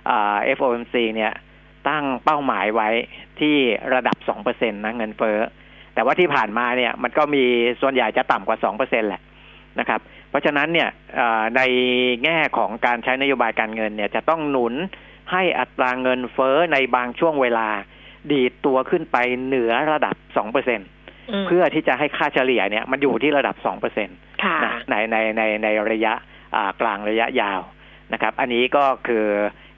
[0.08, 1.34] เอ่อ FOMC เนี่ย
[1.90, 2.90] ตั้งเป้าหมายไว้
[3.40, 3.56] ที่
[3.94, 5.38] ระดับ2%นะเงินเฟ้อ
[5.94, 7.44] แต่ว่าที่ผ่านมาเนี่ยมันก็มี
[7.82, 9.22] ส่วนใหญ่จะต่ำกว่า2%แหละ
[9.80, 11.62] นะครับ เพราะฉะนั้นเนี่ยเอ่อใน
[12.24, 14.74] แง่ของการใช้นโยบายการเงินเนี่ยจะต้องหนุน
[15.32, 17.68] ให้อัตราเงินเฟ้อในบางช่วงเวลา
[18.32, 23.56] ดีดตัวขึ้นไปเหนือระดับ2%เมพื่อที่จะให้ค่าเฉลี่ยเนี่ยมันอยู่ที่ระดับ
[24.00, 26.14] 2%ค่ะนะในในในในระยะ
[26.56, 27.62] อ่ากลางระยะยาว
[28.14, 29.26] นะครับ อันนี้ก็คือ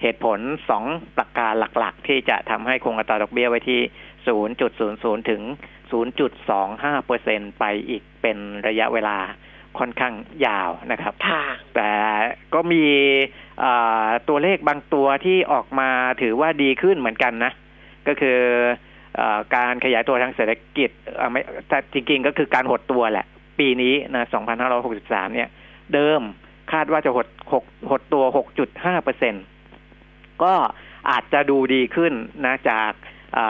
[0.01, 0.83] เหตุผลสอง
[1.17, 3.81] ประการหลักๆ ที่จะทำให้คงอัตราดอกเบี้ยไว้ที่
[4.55, 5.41] 0.00 ถึง
[6.19, 9.17] 0.25เปอร์เซ็นไปอีกเป็นระยะเวลา
[9.79, 10.13] ค่อนข้าง
[10.45, 11.43] ยาวนะครับค่ะ
[11.75, 11.91] แต่
[12.53, 12.85] ก็มี
[13.63, 15.89] อ่าตัวเลขบางตัวที่ออกมา
[16.21, 17.51] ถือว่าดีขึ้นเหมือนกันนะ
[18.07, 18.39] ก็คือ
[19.19, 23.25] อาการขยายตัวทางเศรษฐกิจอ่าไม่แต่จริงๆก็คือการหดตัวแหละ
[23.59, 24.25] ปีนี้นะ
[24.79, 25.49] 2563 เนี่ย
[25.93, 26.21] เดิม
[26.71, 28.23] คาดว่าจะหดหกหดตัว
[28.63, 29.35] 6.5เปอร์เซ็น
[30.43, 30.53] ก็
[31.09, 32.13] อาจจะดูดีขึ้น
[32.45, 32.91] นะจาก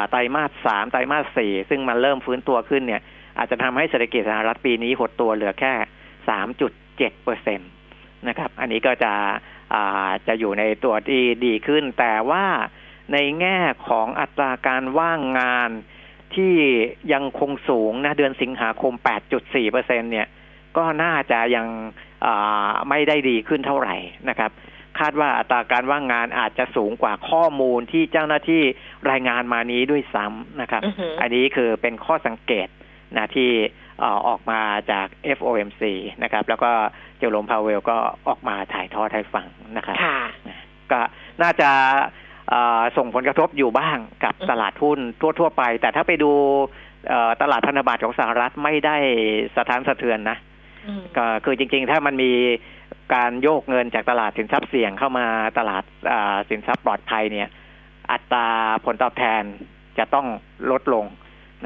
[0.09, 3.01] ไตรมาสสามไตรมาสสี่ซึ่งมันเริ่มฟื้นตัวขึ้นเนี่ย
[3.37, 5.73] อาจจะทำให้เศรษฐกิจสหรัฐปีนี้หดตัวเหลือแค่
[6.47, 7.65] 3.7เปอร์เซ็นต
[8.27, 9.13] นะครับ อันนี้ก็จะ
[10.27, 12.45] จะอยู่ในตัวที่ดีขึ้น แต่ว่า
[13.13, 15.69] ในแง่ของอัตราการว่างงาน
[16.35, 16.55] ที่
[17.13, 18.93] ยังคงสูงนะเดือนสิงหาคม
[19.33, 20.27] 8.4เปอร์เซ็นเนี่ย
[20.77, 21.67] ก็น่าจะยัง
[22.89, 23.95] ไม่ได้ดีขึ้นเท่าไหร่
[24.29, 24.51] นะครับ
[24.99, 28.61] คาดว่าอัตราการว่างงานอาจจะสูงกว่าข้อมูลที่เจ้าหน้าที่
[29.11, 32.67] รายงานมานี้ด้วยซ้ำนะครับอือหืออันนี้คือเป็นข้อสังเกต
[33.17, 33.49] นะที่
[33.99, 35.07] เอ่อออกมาจาก
[35.37, 35.81] FOMC
[36.23, 36.71] นะครับ แล้วก็
[37.19, 40.19] เจอโรมพาวเวลก็ออกมาถ่ายทอดให้ฟังนะครับค่ะ
[40.91, 41.01] ก็
[41.41, 41.69] น่าจะ
[42.49, 44.99] เอ่อส่งผลกระทบอยู่บ้างกับอืมตลาดหุ้น
[45.39, 46.31] ทั่ว ๆ ไป แต่ถ้าไปดู
[47.09, 48.97] เอ่อตลาดพันธบัตรของสหรัฐไม่ได้
[49.55, 50.37] สะท้านสะเทือนนะ
[50.87, 52.31] อืมก็คือจริง ๆ ถ้ามันมี
[53.13, 55.25] การโยกเงินจากตลาดสินทรัพย์เสี่ยงเข้ามา
[55.57, 57.49] ตลาดอ่าสินทรัพย์ปลอดภัยเนี่ย
[58.11, 58.47] อัตรา
[58.85, 59.43] ผลตอบแทน
[59.97, 60.27] จะต้อง
[60.71, 61.05] ลดลง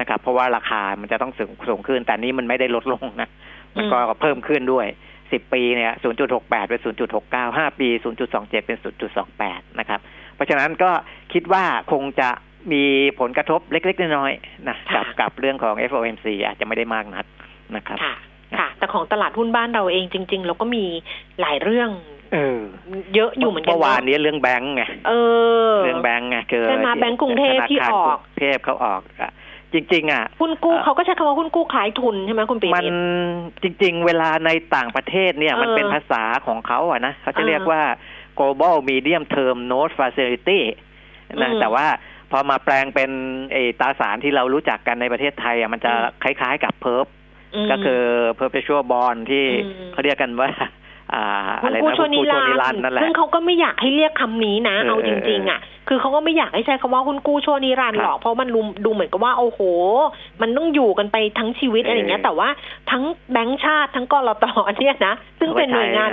[0.00, 3.28] นะครับ เพราะว่าราคามันจะต้องสูงสูงขึ้น แต่นี้มันไม่ได้ลดลงนะ
[3.76, 4.86] มันก็เพิ่มขึ้นด้วย
[5.20, 5.92] 10ปีเนี่ย
[6.30, 6.80] 0.68เป็น
[7.20, 7.88] 0.69 5ปี
[8.26, 8.78] 0.27เป็น
[9.28, 10.00] 0.28นะครับ
[10.34, 10.90] เพราะฉะนั้นก็
[11.32, 12.30] คิดว่าคงจะ
[12.72, 12.84] มี
[13.20, 17.24] ผลกระทบเล็ก ๆ น้อยๆนะกับค่ะกับเรื่องของ FOMC อาจจะไม่ได้มากนัก
[17.76, 18.33] นะครับค่ะค่ะ
[18.84, 20.84] แต่ของตลาดหุ้นบ้านเราเองจริง ๆ เราก็มี
[21.40, 21.90] หลายเรื่อง
[22.32, 22.58] เออ
[23.14, 25.12] เยอะอยู่เหมือนกันเมื่อวานเะนี้เรื่องแบงก์ไงเอ
[25.72, 29.32] อ เรื่องแบงก์ไงคือใช่ไหมแบงก์กรุงเทพที่ออกธนาคารกรุงเทพเขาออกอะ
[29.72, 32.90] จริง ๆ อะหุ้นกู้เอ่อเขาก็ใช้คำว่าหุ้นกู้ขายทุนใช่ไหมคุณปีมันมิ
[33.70, 37.82] ตรจริง ๆ เวลาในต่างประเทศเนี่ยเออมันเป็นภาษาของเขาอะนะเขาจะอ่าเรียกว่า
[38.38, 40.60] global medium term note facility
[41.42, 41.86] นะอืมแต่ว่า
[42.30, 43.10] พอมาแปลงเป็น
[43.52, 47.06] ไอตราสารที่เรารู้จักกันในประเทศไทยอะมันจะอืมคล้าย ๆ กับ perp
[47.70, 48.00] ก็คือ
[48.38, 50.50] perpetual bond ที่อืมเขาเรียกกันว่า
[51.14, 51.24] อ่า
[51.62, 59.60] หุ้อะนไรกู้นะชั่วนิหุ้นกู้รัชั่วนิรันนดดร์ร์นั่นแหละซึ่งเขาก็ไม่อยากให้เรียกคำนี้นะเออเอาจริงๆ อะ คือเขาก็ไม่อยากให้ใช้คำว่าหุ้นกู้ชั่วนิรันดร์ครับหรอก เพราะมันดูดูเหมือนกับว่าโอ้โห
[60.42, 62.48] มันต้องอยู่กันไปทั้งชีวิตเออออะไรอย่างเงี้ย แต่ว่า
[62.90, 64.44] ทั้งแบงก์ชาติทั้งกรต
[64.80, 66.10] เนี่ยนะ ซึ่งเป็นหน่วยงาน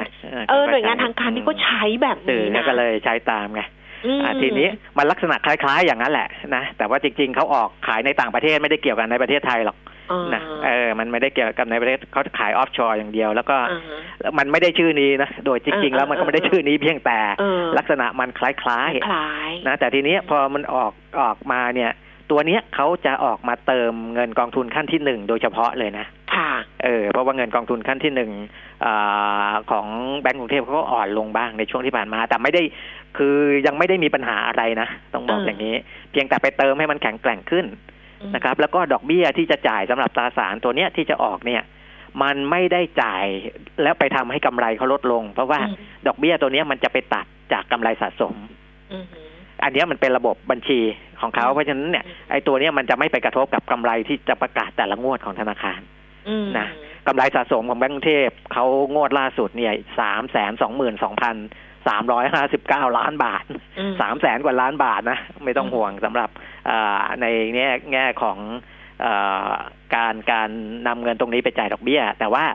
[0.49, 3.61] เออหน่วยงานทางการที่ก็ใช้แบบสื่อนี้เนี่ยนะก็เลยใช้ตามไง
[4.05, 9.90] อืมอ่าทีนี้มันลักษณะคล้าย ๆ อย่างนั้นแหละนะ แต่ว่าจริง ๆเขาออกขายในต่างประเทศไม่ได้เกี่ยวกันในประเทศไทยหรอกอ่า
[10.33, 21.91] นะเออมันไม่ได้เกี่ยวกับในประเทศเขาขายออฟชอร์อย่างเดียว แล้วก็อ่าฮะมันไม่ได้ชื่อนี้นะโดยจริงๆเออแล้วมันก็ไม่ได้ชื่อนี้เพียงแต่เออลักษณะมันคล้ายคล้ายๆนะแต่ทีนี้พอมันออกออกมาเนี่ย
[22.31, 26.51] ตัวเนี้ยเขาจะออกมาเติมเงินกองทุนขั้นที่หนึ่งโดยเฉพาะเลยนะ ค่ะ
[26.83, 28.31] เออ เพราะว่าเงินกองทุนขั้นที่หนึ่ง
[28.85, 29.87] อาของ
[30.19, 32.61] แบงก์กรุงเทพเขาก็อ่อนลงบ้างในช่วงที่ผ่านมา แต่ไม่ได้
[33.17, 33.35] คือ
[33.67, 35.75] ยังไม่ได้มีปัญหาอะไรนะ ต้องบอกเออออย่างนี้
[36.11, 37.65] เพียงแต่ไปเติมให้มันแข็งแกร่งขึ้น
[38.35, 41.61] นะครับ แล้วก็ดอกเบี้ยที่จะจ่ายสำหรับตราสารตัวเนี้ยที่จะออกเนี่ย
[42.23, 43.25] มันไม่ได้จ่าย
[43.83, 45.75] แล้วไปทำให้กำไรเขาลดลง เพราะว่าอืม
[46.07, 48.35] ดอกเบี้ยตัวเนี้ยมันจะไปตัดจากกำไรสะสม
[48.91, 49.19] อืมฮึ
[49.63, 50.79] อันเนี้ยมันเป็นระบบบัญชี
[51.21, 55.79] ของเขาอืมเพราะฉะนั้นเนี่ยอืมไอ้ตัวเนี้ยมันจะไม่ไปกระทบกับกำไรที่จะประกาศแต่ละงวดของธนาคาร
[56.29, 56.67] อืมนะ
[57.07, 61.35] กำไรสะสมของแบงก์กรุงเทพเขางวดล่าสุดเนี่ยสามแสนสองหมื่นสองพัน
[61.87, 63.43] สามร้อยห้าสิบเก้าล้านบาท
[63.79, 66.49] อืมสามแสนกว่าล้านบาทนะ ไม่ต้องอืมห่วงสำหรับอ่า
[67.21, 68.37] ในแง่แง่ของ
[69.05, 69.57] อา
[69.95, 70.49] การการ
[70.87, 72.45] นำเงินตรงนี้ไปจ่ายดอกเบี้ย แต่ว่า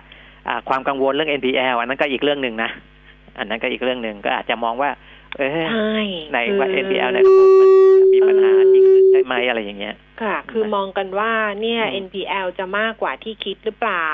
[0.48, 2.70] อ่าความกังวลเรื่อง NPL อันนั้นก็อีกเรื่องหนึ่งนะ
[3.38, 4.90] อันนั้นก็อีกเรื่องหนึ่งก็อาจจะมองว่า
[5.38, 5.98] เอ๊ะใช่
[6.32, 7.70] ในว่าคือ NPL ในระบบมัน
[8.14, 14.10] มีปัญหาจริงใช่ไหมอะไรอย่างเงี้ย ค่ะ คือมองกันว่าเนี่ยอืม NPL จะมากกว่าที่คิดหรือเปล่า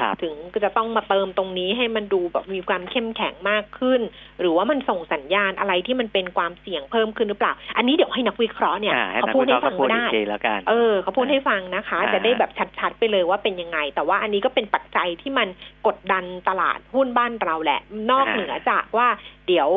[0.00, 4.00] ครับถึงก็จะต้องมาเติมตรงนี้ให้มันดูแบบมีความเข้มแข็งมากขึ้น
[4.40, 15.48] หรือว่ามันส่งสัญญาณอะไรที่มันเป็นความเสี่ยงเพิ่มขึ้นหรือเปล่า อันนี้เดี๋ยวให้นักวิเคราะห์เนี่ยอ่าให้เขานักพูดวิเคให้ราะห์ฟัก็งพูดก็อีได้กทีแล้วกันเออเขาพูดให้ฟังนะคะอ่าจะได้แบบชัดๆไปเลยว่าเป็นยังไง แต่ว่าอันนี้ก็เป็นปัจจัยที่มัน
[15.86, 19.08] กดดันตลาดหุ้นบ้านเราแหละ นอกเหนือจากว่า
[19.48, 19.70] เดี๋ยว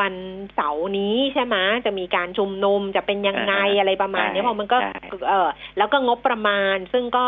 [0.00, 0.14] วัน
[0.54, 7.24] เสาร์นี้ใช่ไหมจะมีการชุมนุมจะเป็นยังไงอ่าอะไรประมาณเนี้ยใช่เพราะมันก็ใช่เออแล้วก็งบประมาณ ซึ่งก็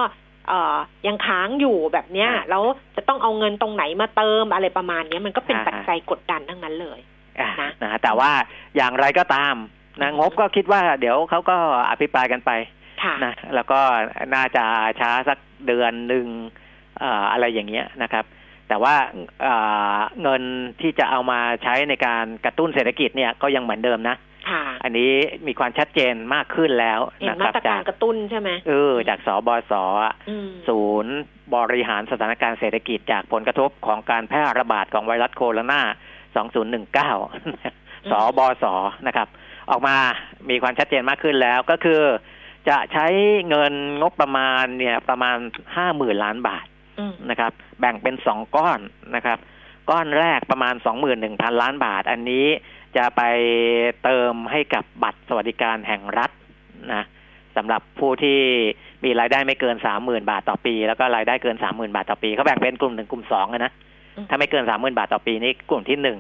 [0.49, 0.77] เอ่อ
[1.07, 2.65] ยังค้างอยู่แบบเนี้ยอ่าแล้ว
[2.97, 7.01] จะต้องเอาเงินตรงไหนมาเติมอะไรประมาณเนี้ยมันก็เป็นอ่าปัจจัยกดดันทั้งนั้นเลย
[7.41, 8.31] อ่านะนะแต่ว่า
[8.77, 9.55] อย่างไรก็ตาม
[10.01, 11.57] นะอืมงบก็คิดว่าเดี๋ยวเขาก็
[11.91, 12.51] อภิปรายกันไป
[13.03, 13.81] ค่ะนะแล้วก็
[14.35, 14.65] น่าจะ
[15.01, 16.27] ช้าสักเดือนหนึ่ง
[16.99, 18.25] เอ่ออะไรอย่างเงี้ยนะครับ
[18.69, 18.95] แต่ว่า
[19.43, 19.55] เอ่
[19.97, 20.43] อเงิน
[20.81, 24.32] ที่จะเอามาใช้ในการกระตุ้นเศรษฐกิจเนี่ยก็ยังเหมือนเดิมนะค่ะ
[24.85, 25.13] อันนี้
[25.47, 31.15] มีความชัดเจนมากขึ้นแล้วเห็นนะคมารับตรกาจากรกระตุ้นใช่ไหมเออจากสบสอะอืมศูนย์
[31.55, 35.81] บริหารสถานการณ์เศรษฐกิจจากผลกระทบของการแพร่ระบาดของไวรัสโคโรนา
[36.33, 38.65] 2019 สบส
[39.07, 39.29] นะครับ
[39.71, 39.97] ออกมา
[40.51, 42.03] มีความชัดเจนมากขึ้นแล้วก็คือ
[42.69, 43.07] จะใช้
[43.49, 45.37] เงินงบประมาณเนี่ยประมาณ
[45.77, 46.67] ห้าหมื่นล้านบาท
[46.99, 48.81] อืมนะครับ แบ่งเป็นสองก้อน
[49.17, 49.39] นะครับ
[49.91, 52.47] ก้อนแรกประมาณสองหมื่นหนึ่งพันล้านบาท อันนี้
[52.97, 53.23] จะไป
[54.03, 56.31] เติมให้กับบัตรสวัสดิการแห่งรัฐ
[56.93, 57.05] นะ
[57.57, 58.39] สำหรับผู้ที่
[59.05, 63.73] มีรายได้ไม่เกินสามหมื่นบาทต่อปี แล้วก็รายได้เกินสามหมื่นบาทต่อปีเขาแบ่งเป็นกลุ่มหนึ่งกลุ่มสองอะนะ
[64.17, 66.19] อืมถ้าไม่เกินสามหมื่นบาทต่อปีนี่กลุ่มที่หนึ่ง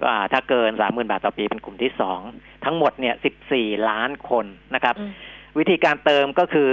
[0.00, 2.20] ก็อ่าถ้าเกินสามหมื่นบาทต่อปีเป็นกลุ่มที่สอง
[2.64, 5.12] ทั้งหมดเนี่ยสิบสี่ล้านคนนะครับอืม
[5.58, 6.70] วิธีการเติมก็คือ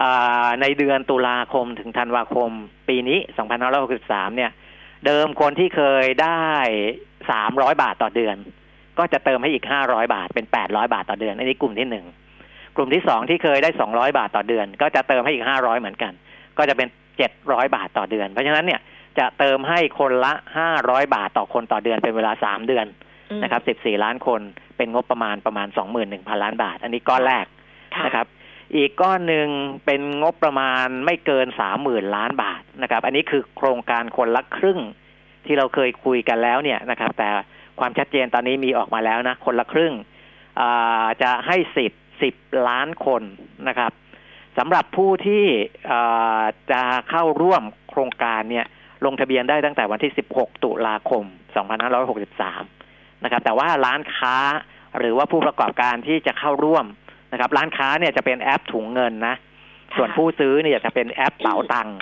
[0.00, 2.50] อาในเดือนตุลาคมถึงธันวาคม
[2.88, 3.18] ปีนี้
[3.82, 4.50] 2563เนี่ย
[5.06, 6.42] เดิมคนที่เคยได้
[7.10, 8.36] 300บาทต่อเดือน
[8.98, 12.06] ก็จะเติมให้อีก500บาทเป็น800บาทต่อเดือน อันนี้กลุ่มที่หนึ่ง
[12.76, 16.12] กลุ่มที่สองที่เคยได้สองร้อยบาทต่อเดือน ก็จะเติมให้อีกห้าร้อยเหมือนกัน
[16.58, 16.88] ก็จะเป็น
[17.18, 18.80] เจ็ดร้อยบาทต่อเดือน เพราะฉะนั้นเนี่ย
[19.18, 22.86] จะเติมให้คนละห้าร้อยบาทต่อคนต่อเดือนเป็นเวลาสามเดือน
[23.30, 24.40] อืมนะครับสิบสี่ล้านคน
[24.76, 27.44] เป็นงบประมาณประมาณสองหมื่นหนึ่งพันล้านบาท อันนี้ก้อนแรก
[27.96, 28.26] ค่ะนะครับ
[28.76, 29.48] อีกก้อนหนึ่ง
[29.86, 34.80] เป็นงบประมาณไม่เกินสามหมื่นล้านบาท นะครับ อันนี้คือโครงการคนละครึ่ง
[35.46, 37.28] ที่เราเคยคุยกันแล้วเนี่ยนะครับ แต่
[37.80, 39.94] ความชัดเจนตอนนี้มีออกมาแล้วนะ คนละครึ่ง
[41.22, 42.34] จะให้สิทธิ์สิบ
[42.68, 43.22] ล้านคน
[43.68, 43.92] นะครับ
[44.58, 45.44] สำหรับผู้ที่
[46.72, 48.66] จะเข้าร่วมโครงการเนี่ย
[49.04, 51.24] ลงทะเบียนได้ตั้งแต่วันที่ 16 ตุลาคม
[52.04, 54.36] 2563 นะครับ แต่ว่าร้านค้า
[54.98, 56.86] หรือว่าผู้ประกอบการที่จะเข้าร่วม
[57.32, 59.34] นะครับ ร้านค้าเนี่ยจะเป็นแอปถุงเงินนะ
[59.96, 61.96] ส่วนผู้ซื้อเนี่ยจะเป็นแอปเป๋าตังค์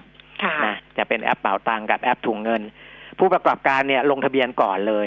[0.67, 2.63] นะจะเป็นแอปเป๋าตังค์กับแอปถุงเงิน
[3.19, 5.07] ผู้ประกอบการเนี่ยลงทะเบียนก่อนเลย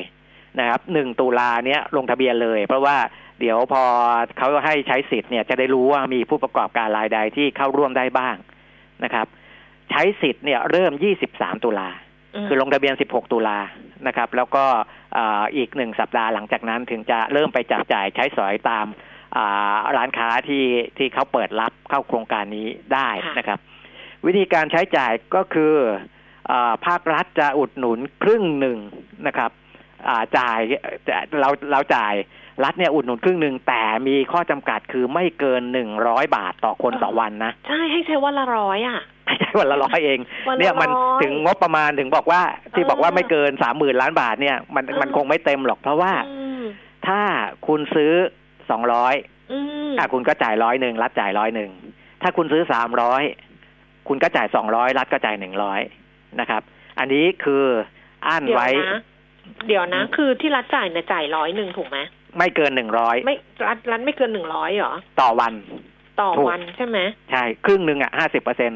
[0.60, 2.98] นะครับหนึ่งตุลาเนี่ยลงทะเบียนเลย เพราะว่า
[3.40, 3.84] เดี๋ยวพอ
[4.38, 8.36] เขาให้ใช้สิทธิ์เนี่ยจะได้รู้ว่ามีผู้ประกอบการรายใดที่เข้าร่วมได้บ้าง
[9.04, 9.28] นะครับ
[9.90, 10.92] ใช้สิทธิ์เนี่ยเริ่ม
[11.30, 11.90] 23ตุลา
[12.44, 13.60] มคือลงทะเบียน 16 ตุลา
[14.08, 14.66] นะครับ แล้วก็
[15.18, 18.86] อ่าอีกหนึ่งสัปดาห์หลังจากนั้นถึงจะเริ่มไปจับจ่ายใช้สอยตาม
[19.38, 20.66] อ่าร้านค้าที่
[20.98, 23.60] ที่เขาเปิดรับเข้าโครงการนี้ได้นะครับ
[24.26, 25.74] วิธีการใช้จ่ายก็คือ
[26.52, 28.78] อาภาครัฐจะอุดหนุนครึ่งหนึ่ง
[29.28, 29.52] นะครับ
[30.08, 30.60] อ่าจ่าย
[31.08, 32.14] จะเราเราจ่าย
[32.64, 42.42] รัฐเนี่ยอุดหนุนครึ่งหนึ่งแต่มีข้อจำกัดคือไม่เกินหนึ่งร้อยบาทต่อคนต่อวันนะ ใช่ให้ใช้วันละร้อยอะไม่ใช่วันละร้อยเองวันละเนี่ยมันร้อยถึงงบประมาณถึงบอกว่า
[42.74, 46.64] ที่เออบอกว่าไม่เกินสามหมื่นล้านบาทเนี่ยมันเออมันคงไม่เต็มหรอกเพราะว่าอืม
[47.08, 47.20] ถ้า
[47.68, 48.14] คุณซื้อ
[48.70, 49.16] สองร้อย
[49.52, 49.60] อื
[49.90, 51.72] มอะคุณก็จ่ายร้อยหนึ่งรัฐจ่ายร้อยหนึ่ง
[52.22, 53.24] ถ้าคุณซื้อสามร้อย
[54.08, 55.82] คุณก็จ่ายสองร้อยรัฐก็จ่ายหนึ่งร้อย
[56.40, 56.62] นะครับ
[57.00, 57.66] อันนี้คือ
[58.28, 59.02] อั้นเดี๋ยวไว้นะ
[59.68, 61.98] เดี๋ยวนะ คือที่รัฐจ่ายเนี่ยจ่ายร้อยหนึ่งถูกไหม
[62.38, 63.36] ไม่เกินหนึ่งร้อยไม่
[63.68, 65.54] รัฐรัฐไม่เกินหนึ่งร้อยเหรอ ต่อวัน
[66.22, 67.00] ต่อถูกวันใช่ไหม
[67.32, 68.72] ใช่ครึ่งหนึ่งอะห้าสิบเปอร์เซ็น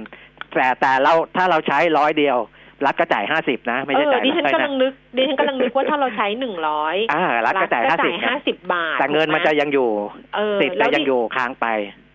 [0.56, 2.38] แต่แต่เราถ้าเราใช้ร้อยเดียว
[2.86, 9.90] รัฐก็จ่ายห้าสิบนะ ไม่เอใช่อจ่ายดิฉันร้อยกำลันะงนึกดิฉันกำลังนึกว่าถ้าเราใช้หนึ่งร้อยอ่ารัฐก็จ่ายห้าสิบห้าสิบบาท แต่เงินมันจะยังอยู่
[10.36, 11.66] เออสิทธิ์แล้จะวยังดิอยู่ค้างไป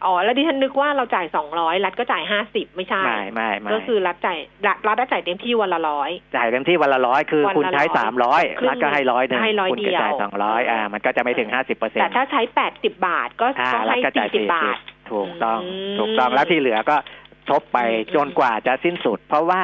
[0.07, 14.79] อ๋อแล้วดิฉันนึกว่าเราจ่ายสองร้อยรัฐก็จ่ายห้าสิบไม่ใช่ไม่ไม่ไม่ก็คือรัฐจ่ายรัฐรัฐได้จ่ายเต็มที่วันละร้อยจ่ายเต็มที่วันละร้อยคือวันละคุณใช้ร้อยสามร้อยครึ่งรัฐก็ให้ร้อยหนึ่งให้ร้อยคุณก็จ่ายเดียวสองร้อยอ่ามันก็จะไม่ถึงห้าสิบเปอร์เซ็นแต่ต์ถ้าใช้แปดสิบบาทก็อ่าก็รัฐให้ก็จ่ายสี่สิสี่บบาสิทบ
[15.13, 16.97] ถูกต้องอืมถูกต้องแล้วที่เหลือก็
[17.51, 19.63] ทบไปอืมจนกว่าจะสิ้นสุด เพราะว่า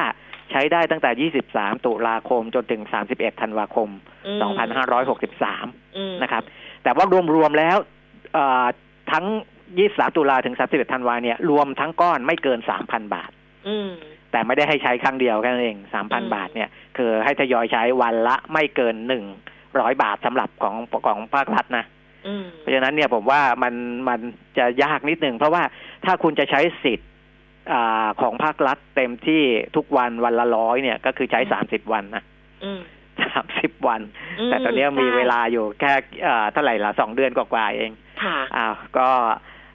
[0.51, 3.89] ใช้ได้ตั้งแต่ 23 ตุลาคมจนถึง 31 ธันวาคม
[4.27, 4.39] อืม
[5.17, 6.43] 2563อืมนะครับ
[6.83, 7.77] แต่ว่ารวมๆแล้ว
[9.75, 13.31] เอ่อทั้ง23ตุลาถึง31ธันวาเนี่ยรวมทั้งก้อนไม่เกิน3,000บาท
[13.67, 13.89] อืม
[14.31, 18.95] แต่ไม่ได้ให้ใช้ครั้งเดียวแค่นั้นเองอืม3,000บาทเนี่ย คือให้ทยอยใช้วันละไม่เกิน
[19.47, 20.75] 100บาทสำหรับของ
[21.07, 21.85] ของภาครัฐนะ
[22.27, 23.73] อืมเพราะฉะนั้นเนี่ยผมว่ามัน
[24.09, 24.19] มัน
[24.57, 25.63] จะยากนิดหนึ่งเพราะว่า
[26.05, 27.09] ถ้าคุณจะใช้สิทธิ์
[27.71, 29.43] อาของภาครัฐเต็มที่
[29.75, 32.23] ทุกวันวันละร้อยเนี่ย ก็คือใช้อืมสามสิบวันนะ
[32.63, 32.81] อืม
[33.25, 34.01] สามสิบวัน
[34.39, 35.93] มแต่ตอนนี้มีใช่เวลาอยู่แค่
[36.27, 37.91] อ่าเท่าไหร่ละสองเดือนกว่าๆเอง
[38.23, 39.09] ค่ะอ้าวก็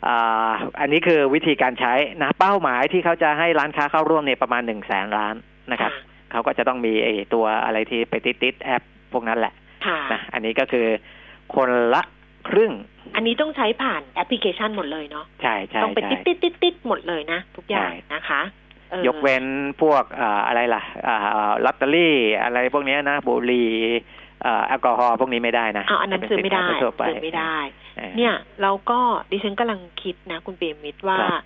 [0.07, 5.35] อ่าอันนี้คือวิธีการใช้นะเป้าหมายที่เขาจะให้ร้านค้าเข้าร่วมเนี่ยประมาณหนึ่งแสนล้าน
[5.73, 5.93] นะครับ
[6.31, 9.53] เขาก็จะต้องมีไอ้ตัวอะไรที่ไปติดติดๆแอปพวกนั้นแหละ
[9.87, 10.87] ค่ะนะอันนี้ก็คือ
[11.55, 12.03] คนละ
[12.49, 12.73] ครึ่ง
[13.17, 18.43] อันนี้ต้องใช้ผ่านแอปพลิเคชันหมดเลยเนาะใช่ใช่ต้องไปใช่ติดติดติดติดหมดเลยนะ ทุกอย่างใช่นะคะ
[18.93, 19.45] ออยกเว้น
[19.83, 24.24] พวกอ่าอะไรล่ะอ่าลอตเตอรี่อะไรพวกเนี้ยนะบุหรี่อ่า
[24.67, 27.57] แอลกอฮอล์พวกนี้ไม่ได้นะอ้าวอันนั้นซื้อไม่ได้เป็นสินค้าทั่วปซื้อไม่ได้
[27.99, 28.99] ออเนี่ยเราก็
[29.31, 31.43] ดิฉันกำลังคิดนะ คุณเปรมมิตรว่าครับ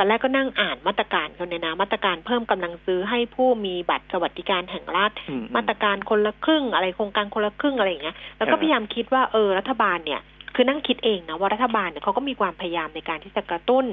[0.00, 10.20] ตอนแรกก็นั่งอ่านมาตรการเขาเนี่ยนะมาตรการเพิ่มกำลังซื้อให้ผู้มีบัตรสวัสดิการแห่งรัฐอืมาตรการคนละครึ่ง อะไรโครงการคนละครึ่งอะไรอย่างเงี้ยแล้วก็เออพยายามคิดว่าเออรัฐบาลเนี่ย
[10.54, 13.84] คือนั่งคิดเองนะว่ารัฐบาลเนี่ยเขาก็มีความพยายามในการที่จะกระตุ้น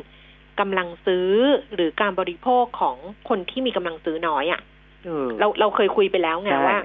[0.60, 1.30] กำลังซื้อ
[1.74, 2.98] หรือการบริโภคของ
[3.30, 4.62] คนที่มีกำลังซื้อน้อยอะ่ะ
[5.06, 6.80] เออเราเราเคยคุยไปแล้วไงใช่ว่า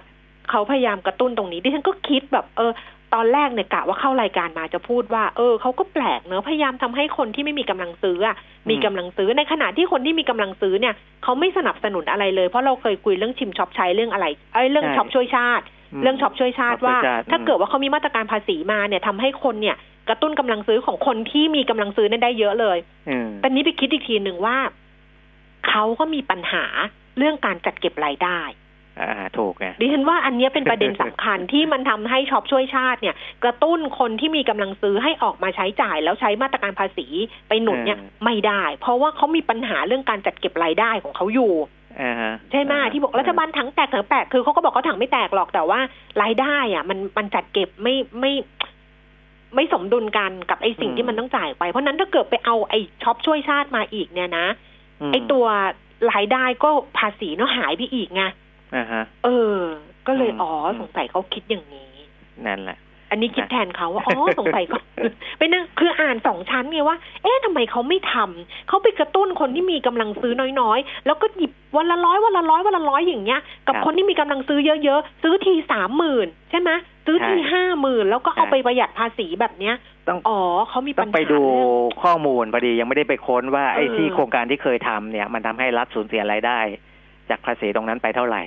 [0.51, 2.73] เขาพยายามกระตุ้นตรงนี้ดิฉันก็คิดแบบ เออ
[3.15, 8.37] ตอนแรกเนี่ยกะว่าเข้ารายการมาจะพูดว่า เออเขาก็แปลกเนอะพยายามทำให้คนที่ไม่มีกำลังซื้ออะ
[8.71, 15.65] มีกำลังซื้อในขณะที่คนที่มีกำลังซื้อเนี่ยเขาไม่สนับสนุนอะไรเลยเพราะเราเคยคุยเรื่องชิมช็อปใช้เรื่องอะไรเอ้ยเรื่องใช่ช็อปช่วยชาติ อื
[15.99, 19.77] มเรื่องช็อปช่วยชาติช็อปช่วยว่าชาติถ้าอืมเกิดว่าเขามีมาตรการภาษีมาเนี่ยทำให้คนเนี่ย
[20.09, 24.57] กระตุ้นกำลังซื้อของคนที่มีกำลังซื้อเนี่ยได้เยอะเลยอืมแต่นี้ไปคิดอีกทีหนึ่งว่า
[25.69, 26.65] เขาก็มีปัญหา
[27.19, 28.70] เรื่องการจัดเก็บรายได้อ่า
[29.39, 37.07] ถูกไงดิฉันว่าอันเนี้ยเป็นประเด็นสำคัญที่มันทำให้ช็อปช่วยชาติเนี่ย กระตุ้นคนที่มีกำลังซื้อให้ออกมาใช้จ่าย แล้วใช้มาตรการภาษี
[37.49, 41.53] ไปหนุนเนี่ยอืมไม่ได้ เพราะว่าเขามีปัญหาเรื่องการจัดเก็บรายได้ของเขาอยู่
[42.01, 45.81] อ่าฮะใช่ไหมที่บอกรัฐบาลถังแตกถังแตกคือเขาก็บอกเขาถังไม่แตกหรอกแต่ว่า
[46.23, 48.33] รายได้อะ มันมันจัดเก็บไม่ไม่
[49.55, 54.47] ไม่สมดุลกันกับไอ้สิ่งอืมที่มันต้องจ่ายไป เพราะฉะนั้นถ้าเกิดไปเอาไอ้ช็อปช่วยชาติมาอีกเนี่ยนะ
[55.09, 55.45] มไอ้ตัว
[56.13, 58.23] รายได้ก็ภาษีเนาะหายไปอีกไง
[58.77, 59.57] อ่าฮะ เออ
[60.07, 61.93] ก็เลยอืมอ๋ออมสงสัยเขาคิดอย่างนี้
[62.47, 62.79] นั่นแหละ
[63.11, 64.81] อันนี้คิดนะแทนเขาว่าอ๋อสงสัยเขา
[65.39, 76.71] ไปนั่งคืออ่านสองชั้นไงว่า เอ๊ะทำไมเขาไม่ทำเขาไปกระตุ้นคนที่มีกำลังซื้อน้อยๆ แล้วก็หยิบวันละร้อยวันละร้อยวันละร้อยอย่างเงี้ย กับครับคนที่มีกำลังซื้อเยอะๆซื้อทีสามหมื่นใช่ไหม
[77.07, 79.75] ซื้อทีใช่ห้าหมื่นแล้วก็เอาใช่ไปประหยัดภาษีแบบเนี้ย
[80.09, 81.65] ต้องอ๋อเขามีต้ปัอญงหาไปดูเรื่อ
[81.97, 86.61] งข้อมูลพอดียังไม่ได้ไปค้นว่าไอ้เออที่โครงการที่เคยทำเนี่ย มันทำให้รัฐสูญเสียรายได้
[87.31, 88.43] จากภาษีตรงนั้นไปเท่าไหร่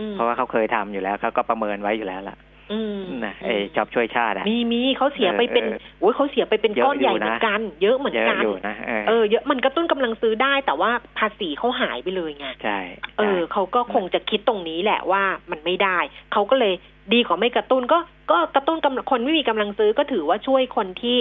[0.00, 2.36] อืมเพราะว่าเขาเคยทำอยู่แล้วเขาก็ประเมินไว้อยู่แล้วล่ะ
[2.72, 12.78] อืมนะไอ้จอบช่วยชาติอะมีมีเขาเสียไปเป็นเออโอ้ยเขาเสียไปเป็นเยอะก้อนใหญ่อยู่เหนะมือนกัน เยอะเหมือนเยอะกันอยู่นะเออเออเยอะมันกระตุ้นกำลังซื้อได้ แต่ว่าภาษีเขาหายไปเลยไงใช่
[13.18, 15.98] เอใช่อเขาก็คงจะคิดตรงนี้แหละว่ามันไม่ได้
[16.32, 16.74] เขาก็เลย
[17.14, 17.98] ดีกว่าไม่กระตุ้นก็
[18.30, 21.18] ก็กระตุ้นกำลังคนไม่มีกำลังซื้อก็ถือว่าช่วยคนที่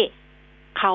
[0.80, 0.94] เขา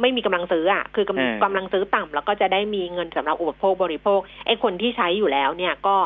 [0.00, 5.96] ไม่มีกำลังซื้ออะคือกำเออกำลังซื้อต่ำแล้วก็จะได้มีเงินสำหรับอุปโภคบริโภคไอ้คนที่ใช้อยู่แล้วเนี่ยก็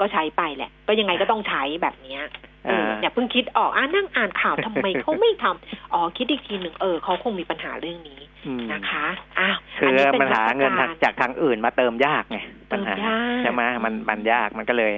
[0.00, 2.22] ก็ใช้ไปแหละ ก็ยังไงก็ต้องใช้แบบเนี้ย
[2.66, 9.06] เอออย่าเพิ่งคิดออกอ่านั่งอ่านข่าวทำไมเขาไม่ทำอ๋อคิดอีกทีหนึ่งเออเขาคงมีปัญหาเรื่องนี้อืมนะคะ
[9.38, 14.92] อ้าวคืออัเป็มันหาเงินมตรทางจากทางอื่นมาเติมยากไงเติปัญมหายากใช่ไหมมันอืมมันยากมันก็เลย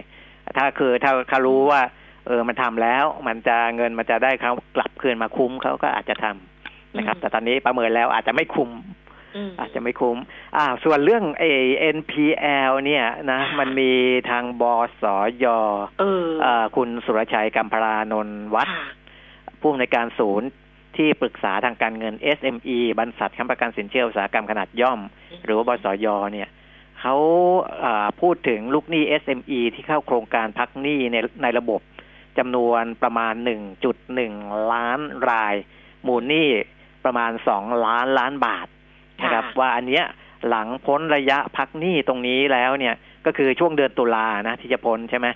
[0.56, 1.80] ถ้าคือถ้าเขารู้ว่า
[2.26, 6.49] เออมันทำแล้ว มันจะเงินมันจะได้เขากลับคืนมาคุ้มเขาก็อาจจะทำ
[6.96, 8.70] นะครับ แต่ตอนนี้ประเมินแล้วอาจจะไม่คุ้ม
[9.48, 10.16] มอาจจะไม่คุ้ม
[10.57, 11.44] อ่า ส่วนเรื่องเอ
[11.96, 13.92] NPL เนี่ยนะค่ะมันมี
[14.31, 14.62] ทางบ
[15.03, 15.05] ส
[15.44, 15.46] ย
[16.00, 18.85] เออเอ่อคุณสุรชัยกัมพรานนท์วัดค่ะ
[19.61, 20.48] ผู้อำนวยการศูนย์
[20.96, 25.00] ที่ปรึกษาทางการเงิน SME บรรษัทค้ำประกันสินเชื่ออุตสาหกรรมขนาดย่อม
[25.44, 26.48] หรือว่าบสยเนี่ย
[27.00, 27.16] เขา
[27.85, 31.81] อ่าพูดถึงลูกหนี้ SME ที่เข้าโครงการพักหนี้ในในระบบ
[32.38, 33.35] จำนวนประมาณ
[34.03, 35.00] 1.1 ล้าน
[35.31, 35.55] ราย
[36.07, 36.48] มูลหนี้
[37.04, 38.66] ประมาณ2ล้านล้านบาท
[39.22, 40.04] นะครับค่ะว่าอันเนี้ย
[40.48, 42.94] หลังพ้นระยะพักหนี้ตรงนี้แล้วเนี่ย
[43.26, 45.28] ก็คือช่วงเดือนตุลานะที่จะพ้นใช่ไหม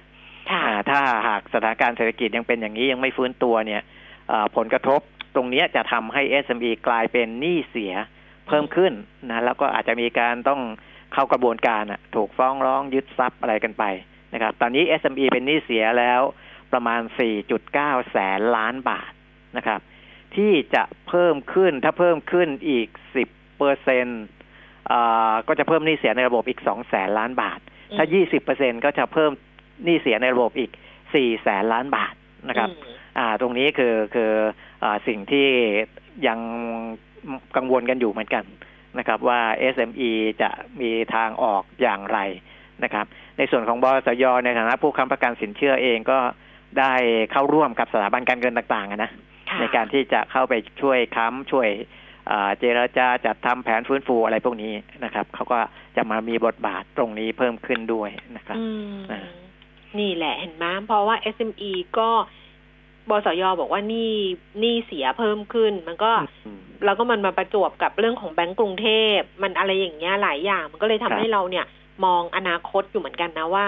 [0.50, 3.82] ค่ะอ่าถ้าหากสถานการณ์เศรษฐกิจยังเป็นอย่างนี้ยังไม่ฟื้นตัวเนี่ย
[4.30, 5.00] อ่าผลกระทบ
[5.34, 7.92] ตรงเนี้ยจะทำให้ SME กลายเป็นหนี้เสีย
[8.48, 8.92] เพิ่มขึ้น
[9.28, 10.60] นะแล้วก็อาจจะมีการต้อง
[11.14, 13.84] เข้ากระบวนการอะถูกฟ้องร้องยึดทรัพย์อะไรกันไป
[14.34, 16.20] นะครับ ตอนนี้ SME เป็นหนี้เสียแล้ว
[16.72, 17.00] ประมาณ
[17.56, 19.12] 4.9 แสนล้านบาท
[19.56, 19.80] นะครับ
[20.36, 22.88] ที่จะเพิ่มขึ้นถ้าเพิ่มขึ้นอีก
[23.22, 24.06] 10เปอร์เซ็น
[25.48, 27.60] ก็จะเพิ่มหนี้เสียในระบบอีก2แสนล้านบาท
[27.96, 29.30] ถ้า20เปอร์เซ็นก็จะเพิ่ม
[29.84, 30.70] หนี้เสียในระบบอีก
[31.06, 32.14] 4แสนล้านบาท
[32.48, 34.32] นะครับอืมอ่า ตรงนี้คือคือ
[34.84, 35.48] อาสิ่งที่
[36.26, 36.38] ยัง
[37.56, 38.44] กังวลกันอยู่เหมือนกัน
[38.98, 39.40] นะครับ ว่า
[39.74, 40.10] SME
[40.42, 42.18] จะมีทางออกอย่างไร
[42.84, 43.06] นะครับ
[43.38, 46.18] ในส่วนของบสยในฐานะผู้ค้ำประกันสินเชื่อเองก็
[46.78, 46.92] ได้
[47.32, 49.20] เข้าร่วมกับสถาบันการเงินต่างๆอะนะค่ะ
[49.60, 51.68] ในการที่จะเข้าไปช่วยค้ำช่วย
[52.30, 54.72] อ่าเจรจาจัดทำแผนฟื้นฟูอะไรพวกนี้
[55.04, 55.58] นะครับเขาก็
[55.96, 58.64] จะมามีบทบาทตรงนี้เพิ่มขึ้นด้วยนะครับอื
[58.94, 59.20] มอ่า
[59.98, 62.10] นี่แหละเห็นไหมเพราะว่า SME ก็
[63.10, 64.12] บสยบอกว่านี่
[64.62, 66.12] นี่เสียเพิ่มขึ้น มันก็
[66.46, 71.66] อืมแล้วก็มันมาประจวบกับเรื่องของแบงก์กรุงเทพมันอะไรอย่างเงี้ยหลายอย่าง มันก็เลยทำครับให้เราเนี่ย
[72.04, 73.66] มองอนาคตอยู่เหมือนกันนะว่า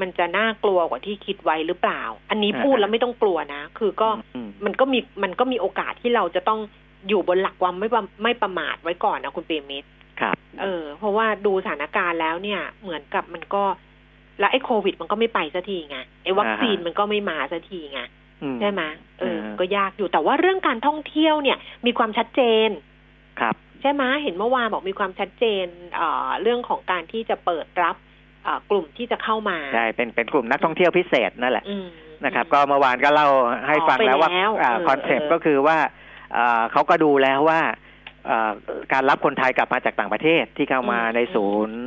[0.00, 6.60] มันจะน่ากลัวกว่าที่คิดไว้หรือเปล่า อันนี้พูดแล้วไม่ต้องกลัวนะ คือก็อืมมันก็มีมันก็มีโอกาสที่เราจะต้อง
[7.08, 9.88] อยู่บนหลักความไม่ประไม่ประมาทไว้ก่อนนะคุณเปรมิตร
[10.20, 13.64] ครับ เออ เพราะว่าดูสถานการณ์แล้วเนี่ย เหมือนกับมันก็
[14.38, 18.00] แล้วไอ้โควิด มันก็ไม่ไปสักทีไงไอ้วัคซีนอ่าฮะมันก็ไม่มาสักทีไง
[18.42, 18.82] อืมใช่ไหม
[19.20, 22.70] เอออ่าฮะก็ยากอยู่แต่ว่าเรื่องการท่องเที่ยวเนี่ย มีความชัดเจน
[23.40, 28.09] ครับ ใช่ไหมเห็นเมื่อวานบอกมีความชัดเจนเอ่อเรื่องของการที่จะเปิดรับเอ่อ
[28.70, 31.86] กลุ่มที่จะเข้ามาใช่เป็นเป็นกลุ่มนักท่องเที่ยวพิเศษนั่นแหละอืม
[32.24, 33.28] นะครับอืมก็เมื่อวานก็เล่า
[33.68, 35.78] ให้ฟังอ๋อไปแล้วว่าแล้วเออคอนเซปต์เออก็คือว่า
[36.36, 37.60] อ่าเขาก็ดูแล้วว่า
[38.30, 38.52] อ่า
[38.92, 41.80] การรับคนไทยกลับมาจากต่างประเทศที่เข้ามาในศูนย์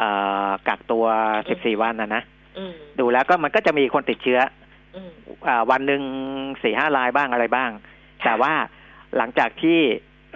[0.00, 1.04] อ่ากักตัว
[1.44, 2.22] 14 วันนะนะ
[2.58, 4.40] อืมดูแล้วก็มันก็จะมีคนติดเชื้อ
[4.96, 5.10] อืม
[5.48, 6.02] อ่าวันหนึ่ง
[6.62, 8.52] สี่ห้ารายบ้างอะไรบ้างค่ะแต่ว่า
[9.16, 9.78] หลังจากที่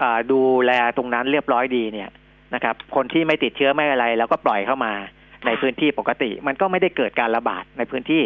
[0.03, 2.11] อ่าดูแลตรงนั้นเรียบร้อยดีเนี่ย
[2.55, 4.93] นะครับ คนที่ไม่ติดเชื้อไม่อะไร แล้วก็ปล่อยเข้ามา
[5.47, 8.23] ในพื้นที่ปกติ มันก็ไม่ได้เกิดการระบาดในพื้นที่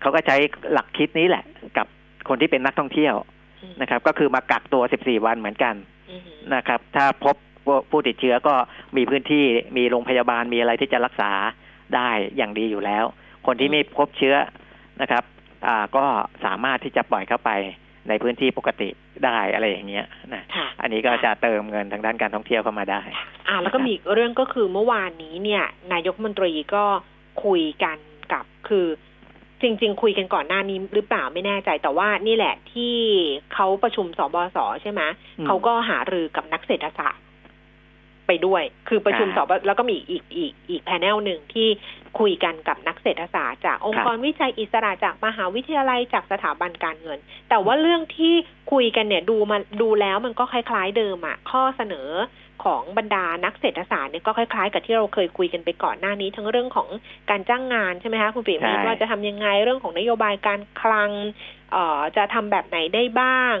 [0.00, 0.36] เขาก็ใช้
[0.72, 1.44] หลักคิดนี้แหละ
[1.76, 1.86] กับ
[2.28, 3.14] คนที่เป็นนักท่องเที่ยว
[3.62, 5.74] อืมนะครับ ก็คือมากักตัว 14 วันเหมือนกัน
[6.10, 6.22] อืม
[6.54, 8.54] นะครับ ถ้าพบผู้ผู้ติดเชื้อก็
[8.96, 9.44] มีพื้นที่
[9.76, 11.30] มีโรงพยาบาลมีอะไรที่จะรักษา
[11.94, 13.04] ได้อย่างดีอยู่แล้ว
[13.46, 14.36] คนที่ไม่พบเชื้อ
[15.02, 15.24] นะครับ
[15.66, 16.04] อ่าก็
[16.44, 17.50] สามารถที่จะปล่อยเข้าไป
[18.08, 18.88] ในพื้นที่ปกติ
[19.24, 23.02] ได้อะไรอย่างเงี้ยนะค่ะอันนี้ก็จะเติมเงินทางด้านการท่องเที่ยวเข้ามาได้
[23.48, 26.84] อ่า แล้วก็มีอีกเรื่องก็คือเมื่อวานนี้เนี่ย นายกรัฐมนตรีก็
[27.44, 27.98] คุยกัน
[28.32, 28.86] กับคือ
[29.62, 32.94] จจริง ๆ คุยกันก่อนหน้านี้หรือเปล่าไม่แน่ใจแต่ว่านี่แหละที่
[33.54, 35.02] เขาประชุมสบสใช่ไหม
[35.38, 37.24] อืมเขาก็หารือกับนักเศรษฐศาสตร์
[38.26, 41.68] ไปด้วย คือประชุมสอ่าบแล้วก็มีอีกอีกอีกแผนลหนึ่งที่
[42.18, 47.18] คุยกันกับนักเศรษฐศาสตร์จากองค์กรวิจัยอิสระจากมหาวิทยาลัยจากสถาบันการเงิน
[47.48, 48.34] แต่ว่าเรื่องที่
[48.72, 52.10] คุยกันเนี่ยดูมาดูแล้วมันก็คล้ายๆเดิมอะข้อเสนอ
[52.64, 56.88] ของบรรดานักเศรษฐศาสตร์เนี่ยก็คล้ายๆ กับที่เราเคยคุยกันไปก่อนหน้านี้ ทั้งเรื่องของ
[57.30, 61.10] การจ้างงานใช่ไหมคะคุณปิ่มใช่ว่าจะทำยังไงเรื่องของนโยบายการคลัง
[61.63, 61.63] เอ่อ
[62.16, 63.56] จะทำแบบไหนได้บ้าง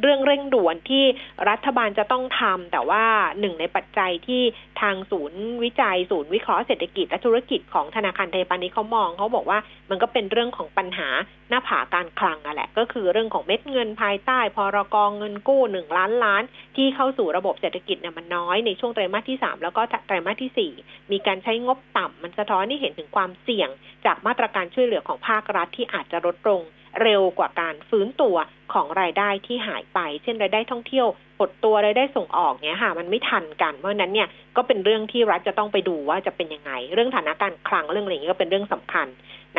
[0.00, 1.04] เรื่องเร่งด่วนที่
[1.48, 3.04] รัฐบาลจะต้องทำแต่ว่า
[3.40, 4.42] หนึ่งในปัจจัยที่
[4.80, 9.58] ทางศูนย์วิจัย ศูนย์วิเคราะห์เศรษฐกิจและธุรกิจของธนาคารไทยพาณิชย์เขามองเขาบอกว่า
[9.90, 11.08] มันก็เป็นเรื่องของปัญหา
[11.48, 16.42] หน้าผาการคลังอะแหละ ก็คือเรื่องของเม็ดเงินภายใต้พรกองเงินกู้หนึ่งล้านล้าน
[16.76, 20.72] ที่เข้าสู่ระบบเศรษฐกิจเนี่ยมันน้อยในช่วงไตรมาสที่สามแล้วก็ไตรมาสที่สี่
[21.12, 23.68] มีการใช้งบต่ำมันสะท้อนให้เห็นถึงความเสี่ยง
[24.06, 26.62] จากมาตรการช่วยเหลือของภาครัฐที่อาจจะลดลง
[27.02, 28.36] เร็วกว่าการฟื้นตัว
[28.72, 31.06] ของรายได้ที่หายไป เช่นรายได้ท่องเที่ยว
[31.38, 39.06] หดตัวรายได้ส่งออกเนี่ยค่ะ มันไม่ทันกัน เพราะฉะนั้นเนี่ยก็เป็นเรื่องที่รัฐจะต้องไปดูว่าจะเป็นยังไง เรื่องฐานะการคลังเรื่องอะไรอย่างนี้ก็เป็นเรื่องสำคัญ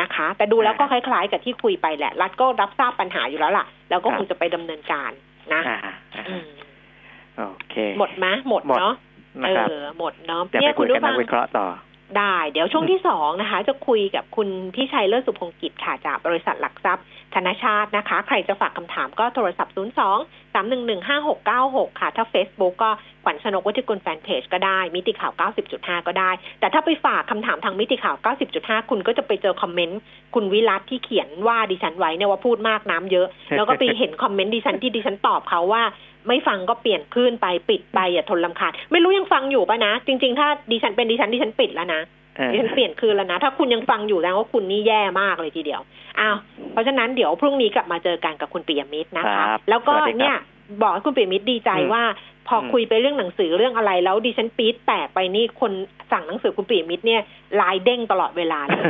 [0.00, 5.10] นะคะ แต่ดูแล้วก็คล้าย ๆ กับที่คุยไปแหละ รัฐก็รับทราบปัญหาอยู่แล้วล่ะ แล้วก็คงจะไปดำเนินการ
[5.54, 5.94] นะอ่าอ่า
[6.28, 6.48] อืม
[7.36, 8.94] โอเค หมดไหมหมดหมดเนาะ
[9.42, 11.66] นะเอครับอหมดเนาะเดี๋ยวเนี่ไปยคุคุยณกับผู้นัฟักงวิเคราะห์ต่อ
[12.18, 17.04] ได้ เดี๋ยวช่วงที่สองนะคะ จะคุยกับคุณพี่ชัยเลิศสุพงกิจค่ะจากบริษัทหลักทรัพย์
[17.34, 19.80] ธนชาตินะคะ ใครจะฝากคำถามก็โทรศัพท์ 0 2
[20.54, 22.90] 3 1 1 5 6 9 6 ค่ะ ถ้า Facebook ก็
[23.24, 25.32] ขวัญชนกวัฒกุลแฟนเพจก็ได้ มิติข่าว
[25.70, 28.16] 90.5 ก็ได้ แต่ถ้าไปฝากคำถามทางมิติข่าว
[28.52, 30.00] 90.5 คุณก็จะไปเจอคอมเมนต์
[30.34, 33.26] คุณวิรัตที่เขียนว่าดิฉันไว้เนี่ยว่าพูดมากน้ำเยอะ
[33.56, 35.82] แล้วก็ไปเห็นคอมเมนต์ดิฉันที่ดิฉันตอบเขาว่า
[36.28, 42.17] ไม่ฟังก็เปลี่ยนคลื่นไปปิดไปอย่าทนลำคาญไม่รู้ยังฟังอยู่ปะนะ จริง ๆ ถ้าดิฉันเป็นดิฉันดิฉันปิดแล้วนะเออดิฉั
[42.64, 45.80] นเปลี่ยนคืนแล้วนะ ถ้าคุณยังฟังอยู่แสดงว่าคุณนี่แย่มากเลยทีเดียว
[46.20, 46.36] อ้าว
[46.72, 50.36] เพราะฉะนั้นเดี๋ยวพรุ่งนี้กลับมาเจอกันกับคุณปิยมิตรนะคคะรับแล้วก็สวัสดีครับเนี่ย
[50.82, 52.04] บอกให้คุณปิยมิตรดีใจอืมว่า
[52.48, 55.72] พออมคุยไปเรื่องหนังสือเรื่องอะไรแล้วดิฉันปี๊ดแตกไปนี่คน
[56.12, 57.20] สั่งหนังสือคุณปิยมิตรเนี่ย
[57.56, 58.84] ไลายเด้งตลอดเวลาเลย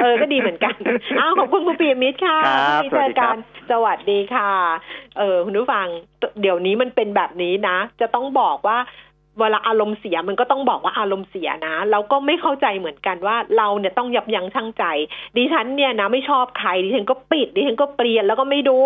[0.00, 0.74] เออก็ดีเหมือนกัน
[1.20, 3.36] อ้าวขอบคุณคุณปิยมิตรค่ะครับพรุ่งนี้เจอกัน
[3.70, 5.86] สวัสดีครับสวัสดีค่ะ เออคุณผู้ฟัง
[6.40, 8.78] เดี๋ยวนี้มันเป็นแบบนี้นะ จะต้องบอกว่า
[9.38, 14.84] เวลาอารมณ์เสียมันก็ต้องบอกว่าอารมณ์เสียนะเราก็ไม่เข้าใจเหมือนกันว่าเราเนี่ยต้องยับยั้งชั่งใจ
[15.36, 18.78] ดิฉันเนี่ยนะไม่ชอบใครดิฉันก็ปิดดิฉันก็เปลี่ยนแล้วก็ไม่ดู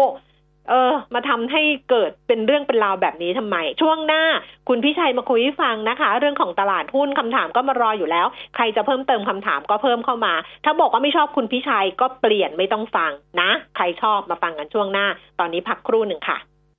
[0.70, 4.22] เออ มาทำให้เกิดเป็นเรื่องเป็นราวแบบนี้ทำไม ช่วงหน้า
[4.68, 10.34] คุณพิชัยมาคุยให้ฟังนะคะ เรื่องของตลาดหุ้นคำถามก็มารออยู่แล้ว ใครจะเพิ่มเติมคำถามก็เพิ่มเข้ามา
[10.64, 15.06] ถ้าบอกว่าไม่ชอบคุณพิชัยก็เปลี่ยนไม่ต้องฟังนะ ใครชอบมาฟังกันช่วงหน้า
[15.38, 16.38] ตอนนี้พักครู่หนึ่งค่ะ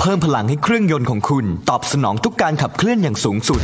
[0.00, 3.60] เพิ่มพลังให้เครื่องยนต์ของคุณ ตอบสนองทุกการขับเคลื่อนอย่างสูงสุด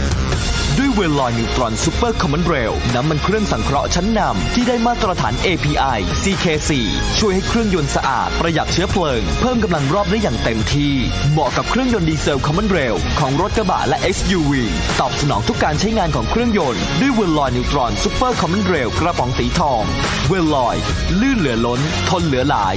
[0.78, 6.70] ด้วยเวลลอย Neutron Super Common Rail น้ำมันเครื่องสังเคราะห์ชั้นนำที่ได้มาตรฐาน API CK4
[7.18, 10.94] ช่วยให้เครื่องยนต์สะอาดประหยัดเชื้อเพลิง เพิ่มกำลังรอบได้อย่างเต็มที่
[11.32, 14.52] เหมาะกับเครื่องยนต์ดีเซล common rail ของรถกระบะและ SUV
[15.00, 19.82] ตอบสนองทุกการใช้งานของเครื่องยนต์ด้วยเวลลอย Neutron Super Common Rail กระป๋องสีทอง
[20.28, 20.76] เวลลอย
[21.20, 22.76] ลื่นเหลือล้น ทนเหลือหลาย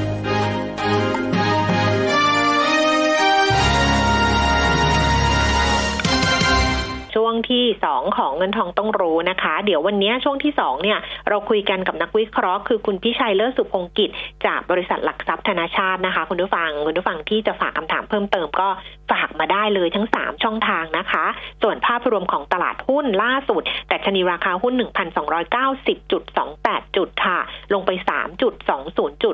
[7.31, 14.09] วงงที่2ของเงินทองต้องรู้นะคะ เดี๋ยววันนี้ช่วงที่2เนี่ยเราคุยกันกับนักวิเคราะห์คือคุณพิชัยเลิศสุพงกิจ
[14.45, 18.67] จากบริษัทหลักทรัพย์ธนาชาตินะคะ คุณผู้ฟังคุณผู้ฟังที่จะฝากคำถามเพิ่มเติมก็
[19.11, 21.25] ฝากมาได้เลยทั้ง 3 ช่องทางนะคะ
[21.61, 27.39] ส่วนภาพรวมของตลาดหุ้นล่าสุดแต่ชนีราคาหุ้น 1,290.28 จุดค่ะ
[27.73, 29.29] ลงไป 3.20 จุ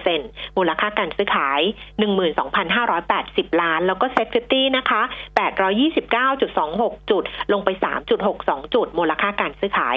[0.00, 1.60] 0.25%มูลค่าการซื้อขาย
[2.40, 5.02] 12,580 ล้าน แล้วก็เซ็ตฟิตี้นะคะ
[6.02, 7.22] 829.26จุด
[7.52, 7.68] ลงไป
[8.22, 9.96] 3.62 จุด มูลค่าการซื้อขาย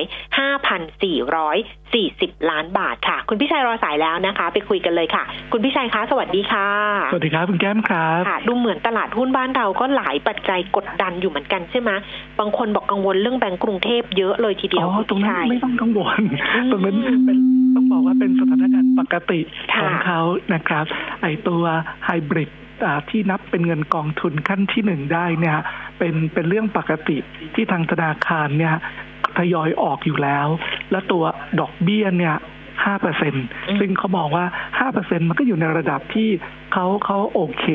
[1.20, 6.70] 5,440 ล้านบาทค่ะ คุณพิชัยรอสายแล้วนะคะ ไปคุยกันเลยค่ะ คุณพิชัยคะ สวัสดีค่ะ
[7.12, 11.92] สวัสดีครับคุณแก้มครับค่ะดูเหมือนตลาดหุ้นบ้านเราก็หลายปัจจัยกดดันอยู่เหมือนกันใช่ไหม
[12.40, 16.22] บางคนบอกกังวลเรื่องแบงก์กรุงเทพเยอะเลยทีเดียวอ๋อคุณตรงพินั้นชัยไม่ต้องกังวล
[16.56, 17.38] อืมตรงนั้นเป็น
[17.76, 19.40] ต้องบอกว่าเป็นสถานการณ์ปกติ
[19.74, 20.22] ค่ะของเขา
[20.54, 20.86] นะครับ
[21.22, 21.64] ไอตัว
[22.06, 22.65] ไฮบริดอ่า
[23.10, 25.58] ที่นับเป็นเงินกองทุนขั้นที่หนึ่งได้เนี่ย
[25.98, 27.18] เป็นเป็นเรื่องปกติ
[27.56, 28.76] ที่ทางธนาคารเนี่ย
[29.38, 30.48] ทยอยออกอยู่แล้ว
[30.92, 31.24] และตัว
[31.60, 32.36] ดอกเบี้ยเนี่ย
[32.84, 33.34] ห้าเปอร์เซ็น
[33.80, 34.46] ซึ่งเขามองว่า
[34.80, 36.30] ห้าเปอร์เซ็นมันก็อยู่ในระดับที่
[36.74, 37.66] เขาเขาโอเค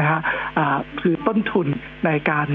[0.00, 0.20] นะฮะ
[0.58, 1.66] อ่าคือต้นทุน
[2.06, 2.48] ในการ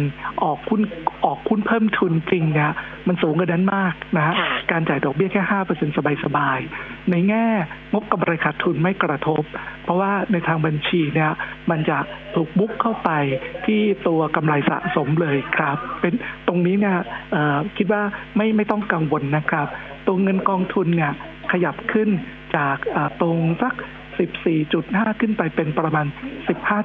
[0.43, 0.81] ออกหุ้น
[1.25, 2.71] ออกหุ้นเพิ่มทุนจริงเนี่ย
[3.07, 5.89] มันสูงกว่านั้นมากนะฮะค่ะการจ่ายดอกเบี้ยแค่ห้าเปอร์เซ็น
[6.25, 7.45] สบายๆ ในแง่
[7.93, 9.43] งบกำไรขาดทุนไม่กระทบ
[9.83, 11.31] เพราะว่าในทางบัญชีเนี่ย
[11.69, 11.97] มันจะ
[12.35, 13.09] ถูกบุ๊กเข้าไป
[13.65, 16.13] ที่ตัวกำไรสะสมเลยครับ เป็น
[16.47, 16.97] ตรงนี้เนี่ย
[17.31, 18.01] เอ่อคิดว่า
[18.35, 19.67] ไม่ไม่ต้องกังวลนะครับ
[20.07, 21.13] ตัวเงินกองทุนเนี่ย
[21.51, 22.09] ขยับขึ้น
[22.55, 23.73] จากอ่าตรงสัก
[24.47, 26.05] 14.5 ขึ้นไปเป็นประมาณ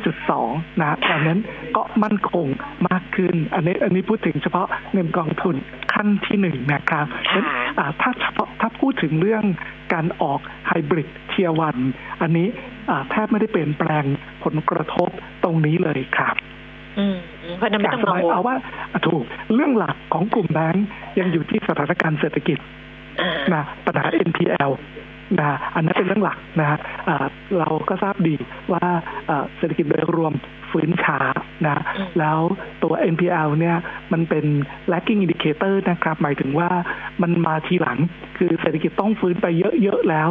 [0.01, 1.41] 15.2 นะดังนั้น
[1.77, 2.47] ก็มั่นคง
[2.89, 5.55] มากขึ้น อันนี้อันนี้พูดถึงเฉพาะเงินกองทุน
[5.93, 7.47] ขั้นที่หนึ่งนะครับค่ะงั้น
[7.79, 9.45] อ่าถ้าเฉพาะถ้าพูดถึงเรื่อง
[9.93, 11.77] การออกไฮบริดเทียวัน
[12.23, 12.49] อันนี้
[12.91, 14.05] อ่าแทบไม่ได้เปลี่ยนแปลง
[14.45, 15.09] ผลกระทบ
[15.45, 16.35] ตรงนี้เลยครับ
[16.99, 17.17] อืม
[17.57, 18.57] เพราะฉะนั้นไม่ต้องกังวลเอาว่า
[18.93, 20.87] อะถูกเรื่องหลักของกลุ่มแบงก์
[21.19, 22.69] ยังอยู่ที่สถานการณ์เศรษฐกิจอ่า
[23.55, 24.71] นะปัญหา NPL
[25.41, 27.27] นะอันนั้นเป็นเรื่องหลักนะฮะอ่า
[27.59, 28.37] เราก็ทราบดี
[28.73, 28.87] ว่า
[29.29, 30.33] อ่าเศรษฐกิจโดยรวม
[30.71, 31.19] ฟื้นช้า
[31.67, 32.39] นะอืมแล้ว
[32.83, 33.77] ตัว NPL เนี่ย
[34.13, 34.45] มันเป็น
[34.93, 36.71] lagging indicator นะครับ หมายถึงว่า
[37.23, 37.99] มันมาทีหลัง
[38.39, 39.47] คือเศรษฐกิจต้องฟื้นไป
[39.83, 40.29] เยอะ ๆ แล้ว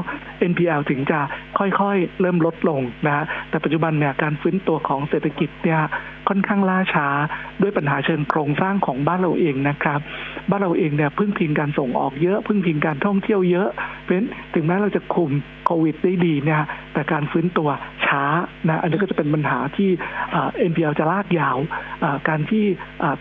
[0.51, 1.19] NPL ถึงจะ
[1.59, 5.81] ค่อยๆ เริ่มลดลงนะฮะแต่ปัจจุบันเนี่ยการฟื้นตัวของเศรษฐกิจเนี่ย
[6.27, 7.07] ค่อนข้างล่าช้า
[7.61, 9.99] ด้วยปัญหาเชิงโครงสร้างของบ้านเราเองนะครับ
[10.49, 13.69] บ้านเราเองเนี่ยพึ่งพิงการส่งออกเยอะพึ่งพิงการท่องเที่ยวเยอะ
[14.03, 15.31] เพราะฉะนั้นถึงแม้เราจะคุม
[15.65, 16.61] โควิดได้ดีเนี่ย
[16.93, 17.69] แต่การฟื้นตัว
[18.05, 18.23] ช้า
[18.67, 19.89] นะอันนี้ก็จะเป็นปัญหาที่
[20.31, 21.57] เอ่า NPL จะลากยาว
[22.27, 22.63] การที่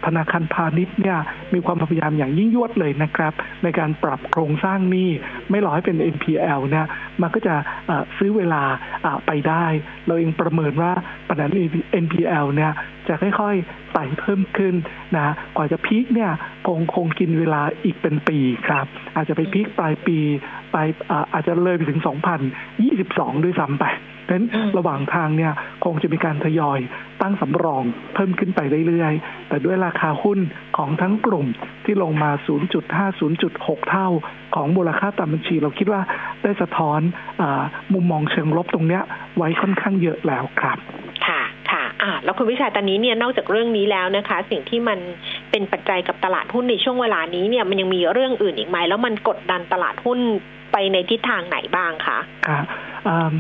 [0.07, 1.18] ธนาคารพาณิชย์เนี่ย
[1.55, 3.32] มีความพยายามอย่างยิ่งยวดเลยนะครับ
[3.62, 5.11] ในการปรับโครงสร้างหนี้
[5.51, 6.87] ไม่รอให้เป็น NPL เนี่ย
[7.22, 7.55] มันก็จะ
[7.91, 8.64] อ่าซื้อเวลา
[9.27, 9.66] ไปได้
[10.07, 10.93] เราเองประเมินว่า
[11.29, 11.47] ปัญหา
[12.05, 12.72] NPL เนี่ย
[13.09, 14.74] จะค่อยๆไต่เพิ่มขึ้น
[15.16, 16.31] นะกว่าจะพีคเนี่ย
[16.66, 20.18] คงคงกินเวลาอีกเป็นปีครับ อาจจะไปพีคปลายปี
[20.74, 20.89] ปลาย
[21.33, 22.01] อาจจะเลยไปถึง
[22.72, 23.85] 2022 ด้วยซ้ำไป
[24.31, 25.53] นั้นอืมระหว่างทางเนี่ย
[25.85, 26.79] คงจะมีการทยอย
[27.22, 27.83] ตั้งสำรอง
[28.14, 30.39] เพิ่มขึ้นไปเรื่อยๆ แต่ด้วยราคาหุ้น
[30.77, 31.47] ของทั้งกลุ่ม
[31.85, 32.31] ที่ลงมา
[32.81, 34.09] 0.5 0.6 เท่า
[34.55, 36.01] ของมูลค่าตามบัญชีเราคิดว่า
[36.43, 37.01] ได้สะท้อน
[37.41, 37.62] อา
[37.95, 39.03] มุมมองเชิงลบตรงเนี้ย
[39.37, 40.79] ไว้ค่อนข้างเยอะแล้วครับ
[41.27, 44.99] ค่ะค่ะอ่าแล้วคุณวิชาตอนนี้เนี่ยนอกจากเรื่องนี้แล้วนะคะ สิ่งที่มัน
[45.51, 50.18] เป็นปัจจัยกับตลาดหุ้นในช่วงเวลานี้เนี่ยมันยังมีเรื่องอื่นอีกไหมแล้วมันกดดันตลาดหุ้น
[50.72, 52.64] ไปในทิศทางไหนบ้างคะครับ
[53.09, 53.33] อ่า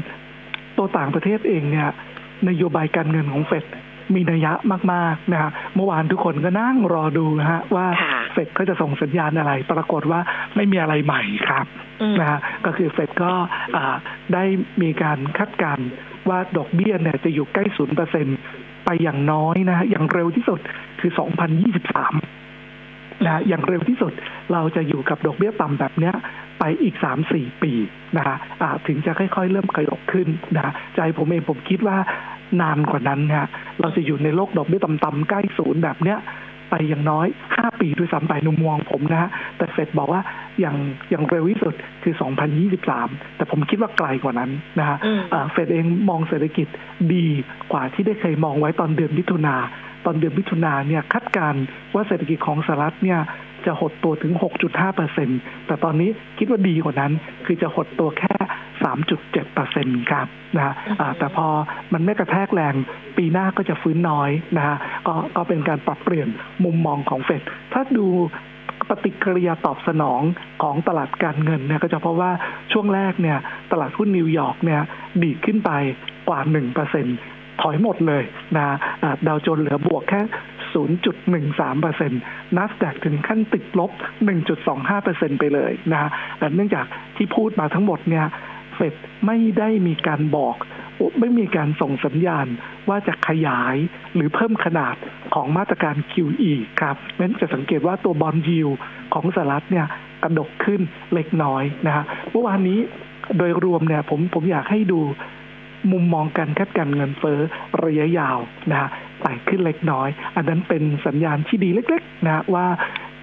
[0.78, 1.88] ตัวต่างประเทศเองเนี่ย
[2.48, 3.64] นโยบายการเงินของเฟด
[4.14, 4.52] มีนัยยะ
[4.92, 10.20] มากๆนะฮะเมื่อวานทุกคนก็นั่งรอดูนะฮะว่าค่ะเฟดเขาจะส่งสัญญาณอะไร ปรากฏว่า
[10.56, 11.66] ไม่มีอะไรใหม่ครับ
[12.02, 13.32] อืมนะฮะก็คือเฟดก็
[13.76, 13.94] อ่า
[14.34, 14.44] ได้
[14.82, 15.88] มีการคาดการณ์
[16.28, 18.26] ว่าดอกเบี้ยเนี่ยจะอยู่ใกล้ศูนย์เปอร์เซ็น
[18.84, 20.60] ไปอย่างน้อยนะฮะอย่างเร็วที่สุด
[21.00, 21.10] คือ
[21.76, 22.35] 2023
[23.24, 24.12] นะฮะอย่างเร็วที่สุด
[24.52, 26.14] เราจะอยู่กับดอกเบี้ยต่ำแบบเนี้ย
[26.58, 27.72] ไปอีกสามสี่ปี
[28.16, 31.96] นะฮะอ่าถึงจะค่อยๆ เริ่มขยบขึ้นนะฮะใจผมเองผมคิดว่า
[32.60, 33.48] นานกว่านั้นฮะ
[33.80, 36.18] เราจะอยู่ในโลกดอกเบี้ยต่ำๆใกล้ศูนย์แบบเนี้ย
[36.70, 40.22] ไปอย่างน้อยห้าปีด้วยซ้ำไปนุมมองผมนะฮะแต่เฟดบอกว่า
[40.60, 40.76] อย่าง
[41.10, 42.14] อย่างเร็วที่สุดคือ
[42.76, 46.68] 2023 แต่ผมคิดว่าไกลกว่านั้นนะฮะอืมอ่าเฟดเองมองเศรษฐกิจ
[47.14, 47.26] ดี
[47.72, 49.54] กว่าที่ได้เคยมองไว้ตอนเดือนมิถุนา
[50.06, 51.54] ตอนเดือนมิถุนาเนี่ยคาดการ
[51.94, 53.20] ว่าเศรษฐกิจของสหรัฐเนี่ย
[53.66, 54.32] จะหดตัวถึง
[54.64, 55.28] 6.5เปอร์เซ็น
[55.66, 57.12] แต่ตอนนี้คิดว่าดีกว่านั้น
[57.46, 58.34] คือจะหดตัวแค่
[58.84, 60.26] 3.7เปอร์เซ็นครับ
[60.56, 60.74] นะฮะ
[61.18, 61.46] แต่พอ
[61.92, 62.74] มันไม่กระแทกแรง
[63.16, 64.76] ปีหน้าก็จะฟื้นน้อยนะฮะ
[65.06, 66.28] ก็ก็เป็นการปรับเปลี่ยน
[66.64, 67.42] มุมมองของเฟด
[67.72, 68.06] ถ้าดู
[68.88, 70.22] ปฏิกิริยาตอบสนอง
[70.62, 72.30] ของตลาดการเงินเนี่ยก็จะเพราะว่า
[72.72, 73.38] ช่วงแรกเนี่ย
[73.72, 74.80] ตลาดหุ้นนิวยอร์กเนี่ย
[75.22, 75.70] ดีดขึ้นไป
[76.28, 76.40] กว่า
[76.90, 78.22] 1% ถอยหมดเลย
[78.56, 78.76] นะ
[79.26, 80.20] ดาวโจนเหลือบวกแค่
[80.74, 83.90] 0.13%นัสแดกถึงขั้นติดลบ
[84.64, 86.10] 1.25%ไปเลยนะ
[86.54, 86.86] เนื่องจาก
[87.16, 88.26] ที่พูดมาทั้งหมดเนี่ย
[88.74, 88.94] เฟด
[89.26, 90.56] ไม่ได้มีการบอก
[91.20, 92.46] ไม่มีการส่งสัญญาณ
[92.88, 93.76] ว่าจะขยาย
[94.14, 94.96] หรือเพิ่มขนาด
[95.34, 98.68] ของมาตรการ QE ครับนั้นจะสังเกตว่าตัวบอลยิว
[99.14, 99.86] ของสหรัฐเนี่ย
[100.22, 100.80] กระดกขึ้น
[101.14, 102.78] เล็กน้อยนะฮะเมื่อวานนี้
[103.38, 105.00] โดยรวมเนี่ยผมผมอยากให้ดู
[105.92, 107.38] มุมมองการคาดการเงินเฟ้อ
[107.84, 108.38] ระยะยาว
[108.70, 108.88] นะฮะ
[109.20, 112.66] ไต่ขึ้นเล็กน้อย อันนั้นเป็นสัญญาณที่ดีเล็กๆนะว่า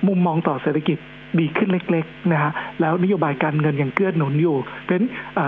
[0.08, 1.00] มุมมองต่อเศรษฐกิจ
[1.40, 2.52] ดีขึ้นเล็กๆนะฮะ
[2.82, 5.08] แล้วนโยบายการเงินยังเกื้อหนุนอยู่ เพราะฉะนั้น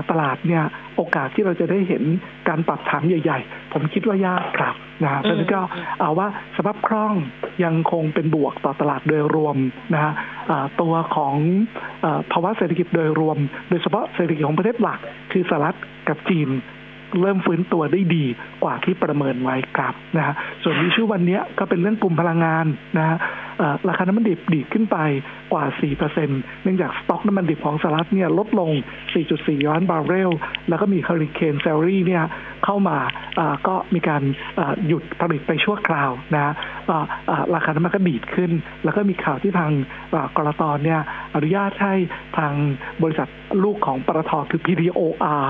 [0.09, 0.63] ตลาดเนี่ย
[0.95, 2.03] โอกาสที่เราจะได้เห็น
[2.47, 5.61] การปรับฐานใหญ่ ๆ ผมคิดว่ายากครับนะฮะเพราะฉะนั้นก็
[5.99, 7.13] เอาว่าสภาพคล่อง
[7.63, 9.57] ยังคงเป็นบวกต่อตลาดโดยรวม
[9.93, 10.13] นะฮะ
[10.81, 11.35] ตัวของ
[12.31, 13.37] ภาวะเศรษฐกิจโดยรวม
[13.69, 14.99] โดยเฉพาะเศรษฐกิจของประเทศหลัก
[15.31, 16.49] คือสหรัฐกับจีน
[17.21, 18.25] เริ่มฟื้นตัวได้ดี
[18.63, 22.65] กว่าที่ประเมินไว้ครับนะฮะส่วนที่ชื่อวันนี้ก็เป็นเรื่องกลุ่มพลังงาน
[22.97, 23.17] นะฮะ
[23.87, 24.97] ราคาน้ำมันดิบดีขึ้นไป
[25.51, 25.65] กว่า
[26.13, 28.71] 4%เนื่องจากสต็อกน้ำมันดิบของสหรัฐเนี่ยลดลง
[29.19, 30.31] 4.4 ล้านบาร์เรล
[30.69, 32.23] แล้วก็มีเฮอริเคนเซลลี่เนี่ย
[32.65, 32.97] เข้ามา
[33.67, 34.21] ก็มีการ
[34.87, 36.53] หยุดผลิตไปชั่วคราวนะ
[37.53, 38.51] ราคาน้ำมันก็ดีดขึ้น
[38.83, 39.71] แล้วก็มีข่าวที่ทาง
[40.37, 40.99] กลตเนี่ย
[41.35, 41.93] อนุญาตให้
[42.37, 42.53] ทาง
[43.01, 43.27] บริษัท
[43.63, 45.43] ลูกของปตทคือ PTTOR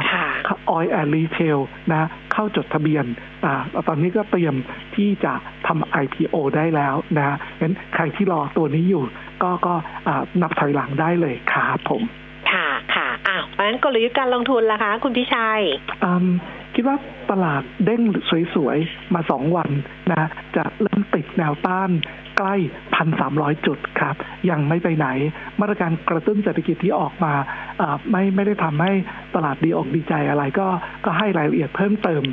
[0.76, 1.60] Oil and Retail
[1.92, 3.06] นะเข้าจดทะเบียน
[3.46, 3.48] อ
[3.88, 4.56] ตอนนี้ก็เตรียม
[4.96, 5.34] ที่จะ
[5.68, 9.04] ทำ IPO ได้แล้วนะงั้นใครที่รอตัวนี้อยู่
[9.44, 9.74] ก็ก็
[10.42, 12.02] นับถอยหลังได้เลยครับผม
[12.52, 15.62] ค่ะค่ะอ้าวเพราะฉะนั้นกลยุทธ์การลงทุนล่ะคะ คุณพิชัย
[16.76, 16.98] คิดว่า
[17.32, 18.02] ตลาดเด้ง
[18.56, 19.70] สวยๆ มาสองวัน
[20.12, 21.92] นะจะเริ่มติดแนวต้าน
[22.38, 22.56] ใกล้
[22.96, 24.16] พันสามร้อยจุดครับ
[24.50, 25.08] ยังไม่ไปไหน
[25.60, 27.34] มาตรการกระตุ้นเศรษฐกิจที่ออกมา
[28.12, 28.92] ไม่ไม่ได้ทำให้
[29.36, 30.68] ตลาดดีออกดีใจอะไรก็
[31.06, 32.24] ก็ให้รายละเอียดเพิ่มเติม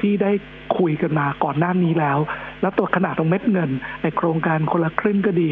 [0.00, 0.32] ที่ได้
[0.78, 2.18] คุยกันมาก่อนหน้านี้แล้ว
[2.60, 3.70] แล้วตัวขนาดของเม็ดเงิน
[4.02, 5.50] ในโครงการคนละครึ่งก็ดี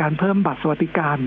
[0.00, 1.18] การเพิ่มบัตรสวัสดิการ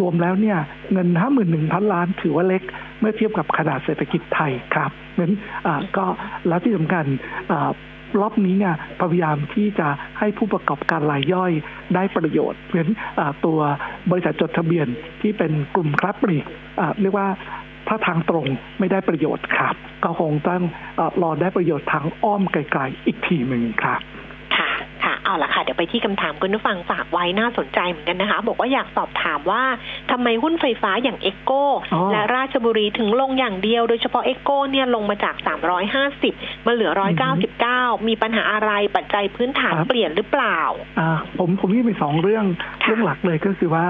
[0.00, 0.58] รวมแล้วเนี่ย
[0.92, 2.62] เงินห้าหมื่นหนึ่งพันล้านถือว่าเล็ก
[3.00, 4.90] เมื่อเทียบกับขนาดเศรษฐกิจไทยครับ
[5.20, 5.34] นั้น
[5.96, 6.04] ก็
[6.48, 7.04] แล้วที่สำคัญ
[8.20, 9.88] รอบนี้เนี่ยพยายามที่จะ
[10.18, 11.52] ให้ผู้ประกอบการรายย่อย
[11.94, 12.94] ได้ประโยชน์เพราะฉะนั้น
[13.44, 13.58] ตัว
[14.10, 14.86] บริษัทจดทะเบียน
[15.20, 16.44] ที่เป็นกลุ่มคลับปลีก
[17.00, 17.28] เรียกว่า
[17.88, 18.46] ถ้าทางตรง
[18.78, 20.62] ไม่ได้ประโยชน์ครับ ก็คงต้อง
[21.22, 24.00] รอได้ประโยชน์ทางอ้อมไกลๆอีกทีหนึ่งครับ
[25.24, 29.62] เอาละค่ะเดี๋ยวไปที่คำถามคุณผู้ฟังฝากไว้น่าสนใจเหมือนกันนะคะ บอกว่าอยากสอบถามว่า
[30.10, 31.52] ทำไมหุ้นไฟฟ้าอย่างเอ็กโก
[32.12, 35.34] และราชบุรีถึงลงอย่างเดียว โดยเฉพาะเอ็กโกเนี่ยลงมาจาก
[36.00, 36.90] 350 มาเหลือ
[37.48, 40.60] 199 มีปัญหาอะไรปัจจัยพื้นฐานเปลี่ยนหรือเปล่า
[40.98, 41.08] อ่า
[41.38, 42.44] ผมผมนี่มีสองเรื่อง
[42.82, 43.86] เรื่องหลักเลยก็คือว่า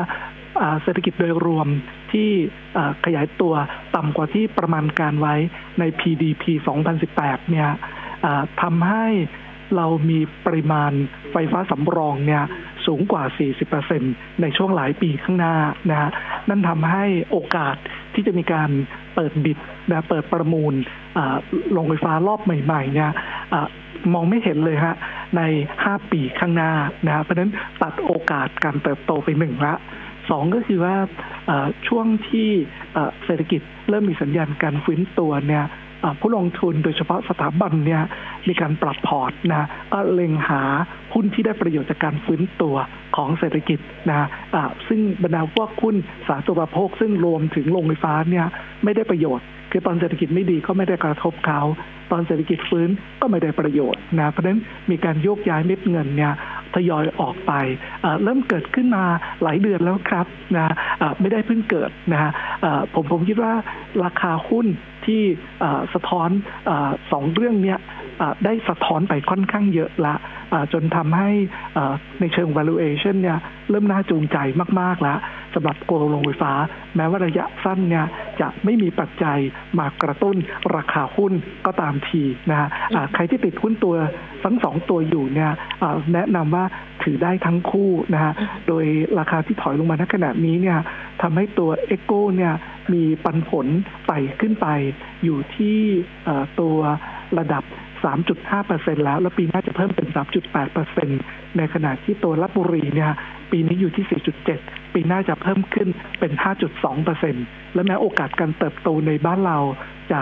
[0.83, 1.69] เศรษฐกิจโดยรวม
[2.13, 2.29] ที่
[3.05, 3.55] ขยายตัว
[3.97, 5.35] ต่ำกว่าที่ประมาณการไว้
[5.79, 6.43] ใน PDP
[6.97, 7.71] 2018 เนี่ย
[8.63, 9.07] ทำให้
[9.77, 10.93] เรามีปริมาณ
[11.33, 12.43] ไฟฟ้าสำรองเนี่ย
[12.87, 13.25] สูงกว่า
[13.83, 15.55] 40%ในช่วงหลายปีข้างหน้า
[15.91, 16.11] นะฮะ
[16.49, 17.77] นั่นทำให้โอกาส
[18.15, 18.71] ที่จะมีการ
[19.15, 19.59] เปิดบิด
[19.91, 20.75] นะเปิดประมูล
[21.73, 23.11] โรงไฟฟ้ารอบใหม่ๆเนี่ย
[24.13, 24.95] มองไม่เห็นเลยฮะ
[25.37, 25.43] ใน
[25.77, 26.73] 5 ปีข้างหน้า
[27.07, 27.53] นะเพราะนั้น
[27.83, 29.75] ตัดโอกาสการเติบโตไปหนึ่งละ
[30.31, 30.97] สองก็คือว่า
[31.89, 32.49] ช่วงที่
[33.25, 35.65] เศรษฐกิจเริ่มมีสัญญาณการฟื้นตัวเนี่ย
[36.21, 38.03] ผู้ลงทุนโดยเฉพาะสถาบันเนี่ย
[38.49, 40.63] มีการปรับพอร์ตนะก็เล็งหา
[41.15, 42.77] หุ้นที่ได้ประโยชน์จากการฟื้นตัว
[43.17, 43.79] ของเศรษฐกิจ
[44.09, 44.27] นะะ
[44.89, 45.97] ซึ่งบรรดาพวกหุ้น
[46.29, 48.47] สาธารณูปโภคซึ่งรวมถึงโรงไฟฟ้าเนี่ย
[48.85, 51.61] ไม่ได้ประโยชน์ คือตอนเศรษฐกิจไม่ดีก็ไม่ได้กระทบเขา
[52.13, 52.91] ตอนเศรษฐกิจฟื้น
[53.21, 54.61] ก็ไม่ได้ประโยชน์นะ เพราะฉะนั้น
[54.91, 56.33] มีการโยกย้ายเม็ดเงินเนี่ย
[56.75, 57.53] ทยอยออกไป
[58.23, 59.05] เริ่มเกิดขึ้นมา
[59.43, 60.73] หลายเดือนแล้วครับนะ
[61.21, 62.31] ไม่ได้เพิ่งเกิดนะ
[62.95, 63.53] ผมผมคิดว่า
[64.05, 64.67] ราคาหุ้น
[65.07, 65.23] ที่
[65.95, 66.31] สะท้อน
[67.13, 67.75] สองเรื่องเนี้
[68.45, 70.15] ได้สะท้อนไปค่อนข้างเยอะละ
[70.73, 71.31] จนทำให้
[72.21, 73.39] ในเชิง valuation เนี่ย
[73.71, 74.39] เริ่มน่าจูงใจ
[74.81, 75.19] มาก ๆ แล้ว
[75.55, 76.53] สำหรับโกลงไฟฟ้า
[76.97, 78.07] แม้ว่าระยะสั้นเนี่ย
[78.41, 79.39] จะไม่มีปัจจัย
[79.79, 80.37] มากระตุ้น
[80.77, 81.33] ราคาหุ้น
[81.67, 82.69] ก็ตามทีนะฮะ
[83.15, 83.95] ใครที่ติดหุ้นตัว
[84.45, 85.51] ทั้งสองตัวอยู่เนี่ย
[86.15, 86.65] แนะนำว่า
[87.03, 88.33] ถือได้ทั้งคู่นะฮะ
[88.69, 88.85] โดย
[89.19, 90.79] ราคาที่ถอยลงมาณขณะนี้เนี่ย
[91.23, 92.53] ทำให้ตัวเอโก้เนี่ย
[92.93, 93.67] มีปันผล
[94.07, 94.67] ไต่ขึ้นไป
[95.25, 95.79] อยู่ที่
[96.61, 96.77] ตัว
[97.39, 97.65] ระดับ
[98.05, 100.07] 3.5%แล้ว แล้วปีหน้าจะเพิ่มเป็น
[100.83, 103.11] 3.8%ในขณะที่ตัวรับบุรีเนี่ย
[103.51, 104.05] ปีนี้อยู่ที่
[104.51, 105.89] 4.7 ปีหน้าจะเพิ่มขึ้น
[106.21, 106.33] เป็น
[107.03, 109.59] 5.2%และแม้โอกาสการเติบโตในบ้านเรา
[110.13, 110.21] จะ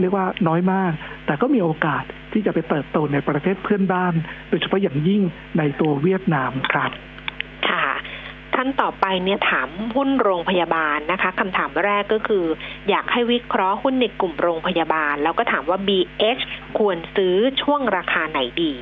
[0.00, 0.92] เรียกว่าน้อยมาก
[1.26, 4.14] แต่ก็มีโอกาสที่จะไปเติบโตในประเทศเพื่อนบ้าน
[4.48, 5.22] โดยเฉพาะอย่างยิ่ง
[5.58, 6.90] ในตัวเวียดนามครับ
[7.68, 7.86] ค่ะ
[8.54, 12.44] ท่านต่อไปเนี่ยถามหุ้นโรงพยาบาลนะคะคำถามแรกก็คือ
[12.88, 16.42] อยากให้วิเคราะห์หุ้นในกลุ่มโรงพยาบาล แล้วก็ถามว่า BH
[16.78, 18.72] ควรซื้อช่วงราคาไหนดี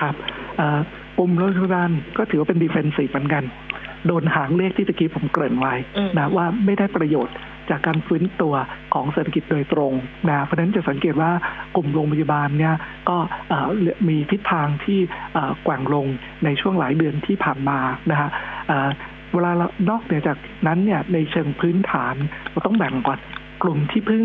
[0.00, 0.14] ครับ
[0.56, 0.80] เอ่อ
[1.18, 3.44] กลุ่มรัฐบาลก็ถือว่าเป็นดีเฟนซีฟเหมือนกัน
[4.06, 7.36] โดนหางเลขที่ตะกี้ผมเกริ่นไว้อืมนะว่าไม่ได้ประโยชน์
[7.70, 8.54] จากการฟื้นตัว
[8.94, 9.92] ของเศรษฐกิจโดยตรง
[10.28, 11.30] นะเพราะฉะนั้นจะสังเกตว่า
[11.76, 12.74] กลุ่มโรงพยาบาลเนี่ย
[13.08, 13.16] ก็
[13.48, 13.68] เอ่อ
[14.08, 14.98] มีทิศทางที่
[15.34, 16.06] เอ่อแกว่งลง
[16.44, 17.78] ในช่วงหลายเดือนที่ผ่านมา
[18.10, 18.28] นะฮะ
[18.68, 18.88] เอ่อ
[19.34, 22.14] เวลาเรานอกเหนือจากนั้นเนี่ยในเชิงพื้นฐาน
[22.50, 23.18] เราต้องแบ่งก่อน
[23.62, 24.24] กลุ่มที่พึ่ง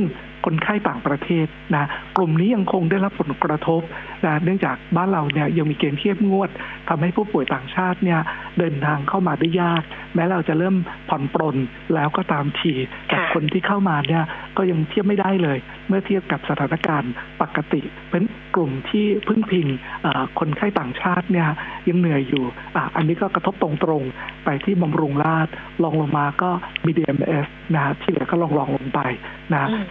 [0.50, 1.86] คนไข้ต่างประเทศนะ
[2.18, 3.82] กลุ่มนี้ยังคงได้รับผลกระทบ
[4.26, 6.50] นะเนื่องจากบ้านเราเนี่ยยังมีเกณฑ์เข้มงวด
[6.89, 8.20] ทำให้ผู้ป่วยต่างชาติเนี่ย
[8.60, 9.82] เดินทางเข้ามาได้ยาก
[10.16, 10.76] แม้เราจะเริ่ม
[11.10, 11.58] ผ่อนปรน
[11.95, 12.74] แล้วก็ตามที
[13.08, 14.24] แต่ค่ะคนที่เข้ามาเนี่ย
[14.58, 17.82] ก็ยังเทียบไม่ได้เลย เมื่อเทียบกับสถานการณ์ปกติ
[18.12, 18.24] เป็น
[18.56, 19.68] กลุ่มที่พึ่งพิง
[20.02, 21.48] เอ่อคนไข้ต่างชาติเนี่ย
[21.89, 22.43] ยังเหนื่อยอยู่
[22.76, 23.70] อะอันนี้ก็กระทบตร
[24.00, 26.50] งๆไปที่บำรุงราษฎร์ลองลงมาก็
[26.86, 27.45] BDMS
[27.76, 29.02] นะฮะที่เหลือก็ลองลองๆลงไป
[29.54, 29.84] นะอืม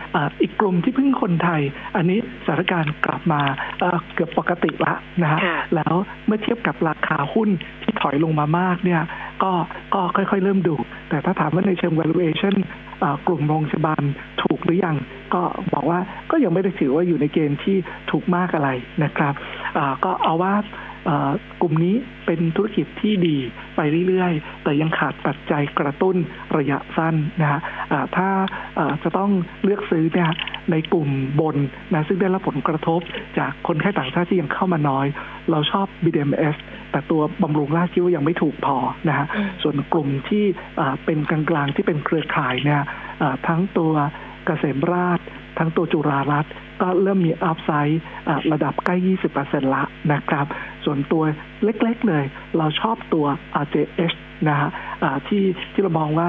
[0.47, 1.63] อ่าอีกกลุ่มที่พึ่งคนไทย
[1.97, 3.41] อันนี้สถานการณ์กลับมา
[3.81, 5.95] เอ่อเกือบปกติละนะฮะค่ะแล้ว
[6.27, 7.51] เมื่อเทียบกับราคาหุ้น
[7.83, 9.03] ที่ถอยลงมามากเนี่ย
[9.43, 9.53] ก็
[9.95, 10.75] ก็ค่อยๆเริ่มดู
[11.09, 12.55] แต่ถ้าถามว่าในเชิง valuation
[13.03, 14.03] อ่ากลุ่มโรงพยาบาล
[14.43, 14.97] ถูกหรือยัง
[15.35, 15.43] ก็
[15.73, 15.99] บอกว่า
[16.31, 17.77] ก็ยังไม่ได้ถือว่าอยู่ในเกณฑ์ที่
[18.11, 18.71] ถูกมากอะไร
[19.05, 19.35] นะครับ
[19.77, 20.95] อ่าก็เอาว่าเอ่อ
[21.63, 21.95] กลุ่มนี้
[22.27, 23.37] เป็นธุรกิจที่ดี
[23.77, 26.17] ไปเรื่อยๆ แต่ยังขาดปัจจัยกระตุ้น
[26.57, 27.61] ระยะสั้นนะฮะ
[27.93, 28.29] อ่าถ้า
[28.79, 29.31] อ่าจะต้อง
[29.65, 30.31] เลือกซื้อเนี่ย
[30.71, 31.09] ในกลุ่ม
[31.41, 31.57] บน
[31.93, 33.01] นะซึ่งได้รับผลกระทบ
[33.39, 35.07] จากคนไข้ต่างชาติที่ยังเข้ามาน้อย
[35.51, 36.57] เราชอบ BDMs
[36.91, 38.77] แต่ตัวบำรุงราษฎร์คิดว่ายังไม่ถูกพอ
[39.09, 40.45] นะฮะอืมส่วนกลุ่มที่
[40.81, 42.83] อ่าเป็นกลางๆที่เป็นเครือข่ายเนี่ย
[43.23, 43.93] อ่าทั้งตัว
[44.47, 45.21] เกษมราช
[45.59, 48.03] ทั้งตัวจุฬารัตน์ก็เริ่มมีอัพไซด์
[48.53, 48.97] ระดับใกล้
[49.35, 49.83] 20%ละ
[50.13, 50.47] นะครับ
[50.85, 51.23] ส่วนตัว
[51.65, 52.25] เล็กๆเลย
[52.59, 53.27] เราชอบตัว
[53.63, 54.17] RJH
[54.49, 54.71] นะฮะ
[55.29, 56.29] ที่ที่เรามองว่า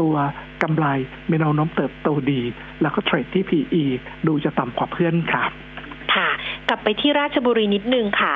[0.00, 0.14] ตัว
[0.62, 0.86] กำไร
[1.30, 2.42] มีแนวโน้มเติบโตดี
[2.82, 3.84] แล้วก็เทรดที่ PE
[4.26, 5.50] ดูจะต่ำกว่าเพื่อนครับ
[6.14, 6.28] ค่ะ
[6.68, 8.34] กลับไปที่ราชบุรีนิดนึงค่ะ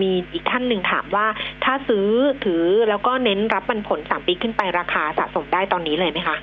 [0.00, 1.26] มีอีกท่านหนึ่งถามว่า
[1.64, 2.06] ถ้าซื้อ
[2.44, 6.36] ถือแล้วก็เน้นรับปันผลสามปีขึ้นไปราคาสะสมได้ตอนนี้เลยไหมคะ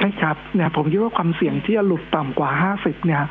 [0.00, 3.22] ใช่ครับเนี่ยผมคิดว่าความเสี่ยงที่จะหลุดต่ำกว่า 50 เนี่ย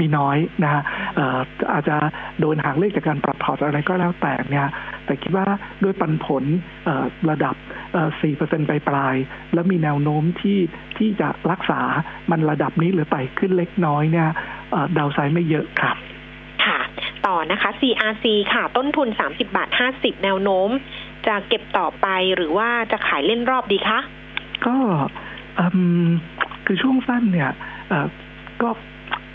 [0.00, 0.82] มีน้อยนะฮะ
[1.14, 1.38] เอ่อ
[1.72, 1.96] อาจจะ
[2.40, 4.68] โดนหางเลขจากการปรับพอร์ตอะไรก็แล้วแต่เนี่ย
[5.04, 5.46] แต่คิดว่า
[5.82, 6.44] ด้วยปันผล
[6.84, 7.54] เอ่อระดับ
[7.92, 8.08] เอ่อ
[8.38, 10.58] 4%ปลายปลายๆแล้วมีแนวโน้มที่
[10.98, 11.80] ที่จะรักษา
[12.30, 14.28] มันระดับนี้หรือไต่ขึ้นเล็กน้อยเนี่ย
[14.70, 15.96] เอ่อดาวไซด์ไม่เยอะครับ
[16.64, 16.78] ค่ะ
[17.26, 20.70] ต่อนะคะ CRC ค่ะ ต้นทุน 30 บาท 50 แนวโน้ม
[21.26, 22.06] จะเก็บต่อไป
[22.36, 23.98] หรือว่าจะขายเล่นรอบดีคะ
[24.66, 25.27] ก็อืม
[26.66, 27.50] คือช่วงสั้นเนี่ย
[27.88, 28.06] เอ่อ
[28.62, 28.68] ก็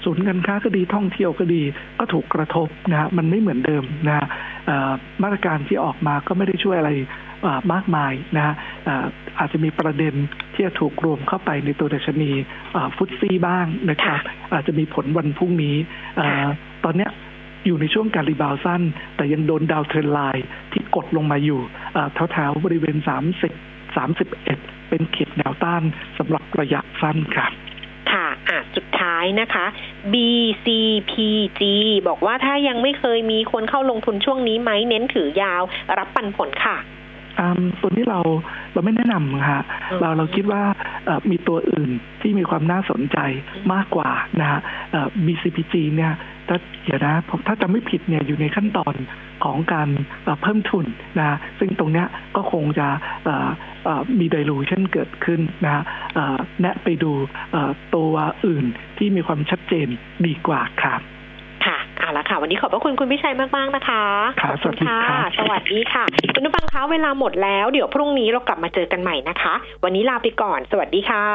[0.03, 1.61] ศูนย์การค้าก็ดีท่องเที่ยวก็ดี
[1.99, 4.25] ก็ถูกกระทบนะฮะมันไม่เหมือนเดิมนะฮะ
[4.65, 4.91] เอ่อ
[5.23, 6.91] มาตรการที่ออกมาก็ไม่ได้ช่วยอะไร
[7.41, 8.53] เอ่อมากมายนะฮะ
[8.85, 9.05] เอ่อ
[9.39, 10.13] อาจจะมีประเด็น
[10.53, 12.31] ที่จะถูกรวมเข้าไปในตัวดัชนี
[12.73, 14.19] เอ่อ FTSE บ้างนะครับ
[14.53, 15.75] อาจจะมีผลวันพรุ่งนี้
[16.17, 16.45] เอ่อ
[16.83, 17.11] ตอนเนี้ย
[17.65, 18.81] อยู่ในช่วงการ rebound สั้น
[19.15, 21.59] แต่ยังโดน downtrend line ที่กดลงมาอยู่
[21.93, 22.97] เอ่อแถวๆบริเวณ
[23.41, 25.83] 30 31 เป็นเขตแนวต้าน
[26.17, 27.51] สำหรับระยะสั้นครับ
[28.11, 29.65] ค่ะอะ สุดท้ายนะคะ
[30.13, 31.61] BCPG
[32.07, 35.61] บอกว่าถ้ายังไม่เคยมีคนเข้าลงทุนช่วงนี้ไหมเน้นถือยาว
[35.97, 36.77] รับปันผลค่ะ
[37.81, 38.19] ตัวนี้เรา
[38.73, 40.63] เราไม่แนะนำฮะอืมเราเราคิดว่า
[41.05, 41.89] เอ่อมีตัวอื่น
[42.21, 43.17] ที่มีความน่าสนใจ
[43.73, 44.09] มากกว่า
[44.41, 44.59] นะฮะ
[44.91, 46.13] เอ่อ BCPG เนี่ย
[46.49, 48.95] ถ้าเดี๋ยวนะผมถ้าจำไม่ผิดเนี่ยอยู่ในขั้นตอน
[49.43, 49.89] ของการ
[50.23, 50.85] เอ่อเพิ่มทุน
[51.17, 52.87] นะฮะซึ่งตรงเนี้ยก็คงจะ
[53.23, 53.49] เอ่อ
[53.83, 55.83] เอ่อมี dilution เกิดขึ้นนะฮะ
[56.15, 57.11] เอ่อแนะไปดู
[57.51, 58.13] เอ่อตัว
[58.45, 58.65] อื่น
[58.97, 59.87] ที่มีความชัดเจน
[60.27, 61.12] ดีกว่าครับค่ะ
[61.99, 64.03] เอาละค่ะ วันนี้ขอบพระคุณคุณพิชัยมากๆนะคะ
[64.41, 64.99] ครับขอบคุณค่ะ
[65.39, 71.25] สวัสดีครับสวัสดีค่ะ คุณผู้ฟังคะเวลาหมดแล้ว เดี๋ยวพรุ่งนี้เรากลับมาเจอกันใหม่นะคะ วันนี้ลาไปก่อน สวัสดีค่ะ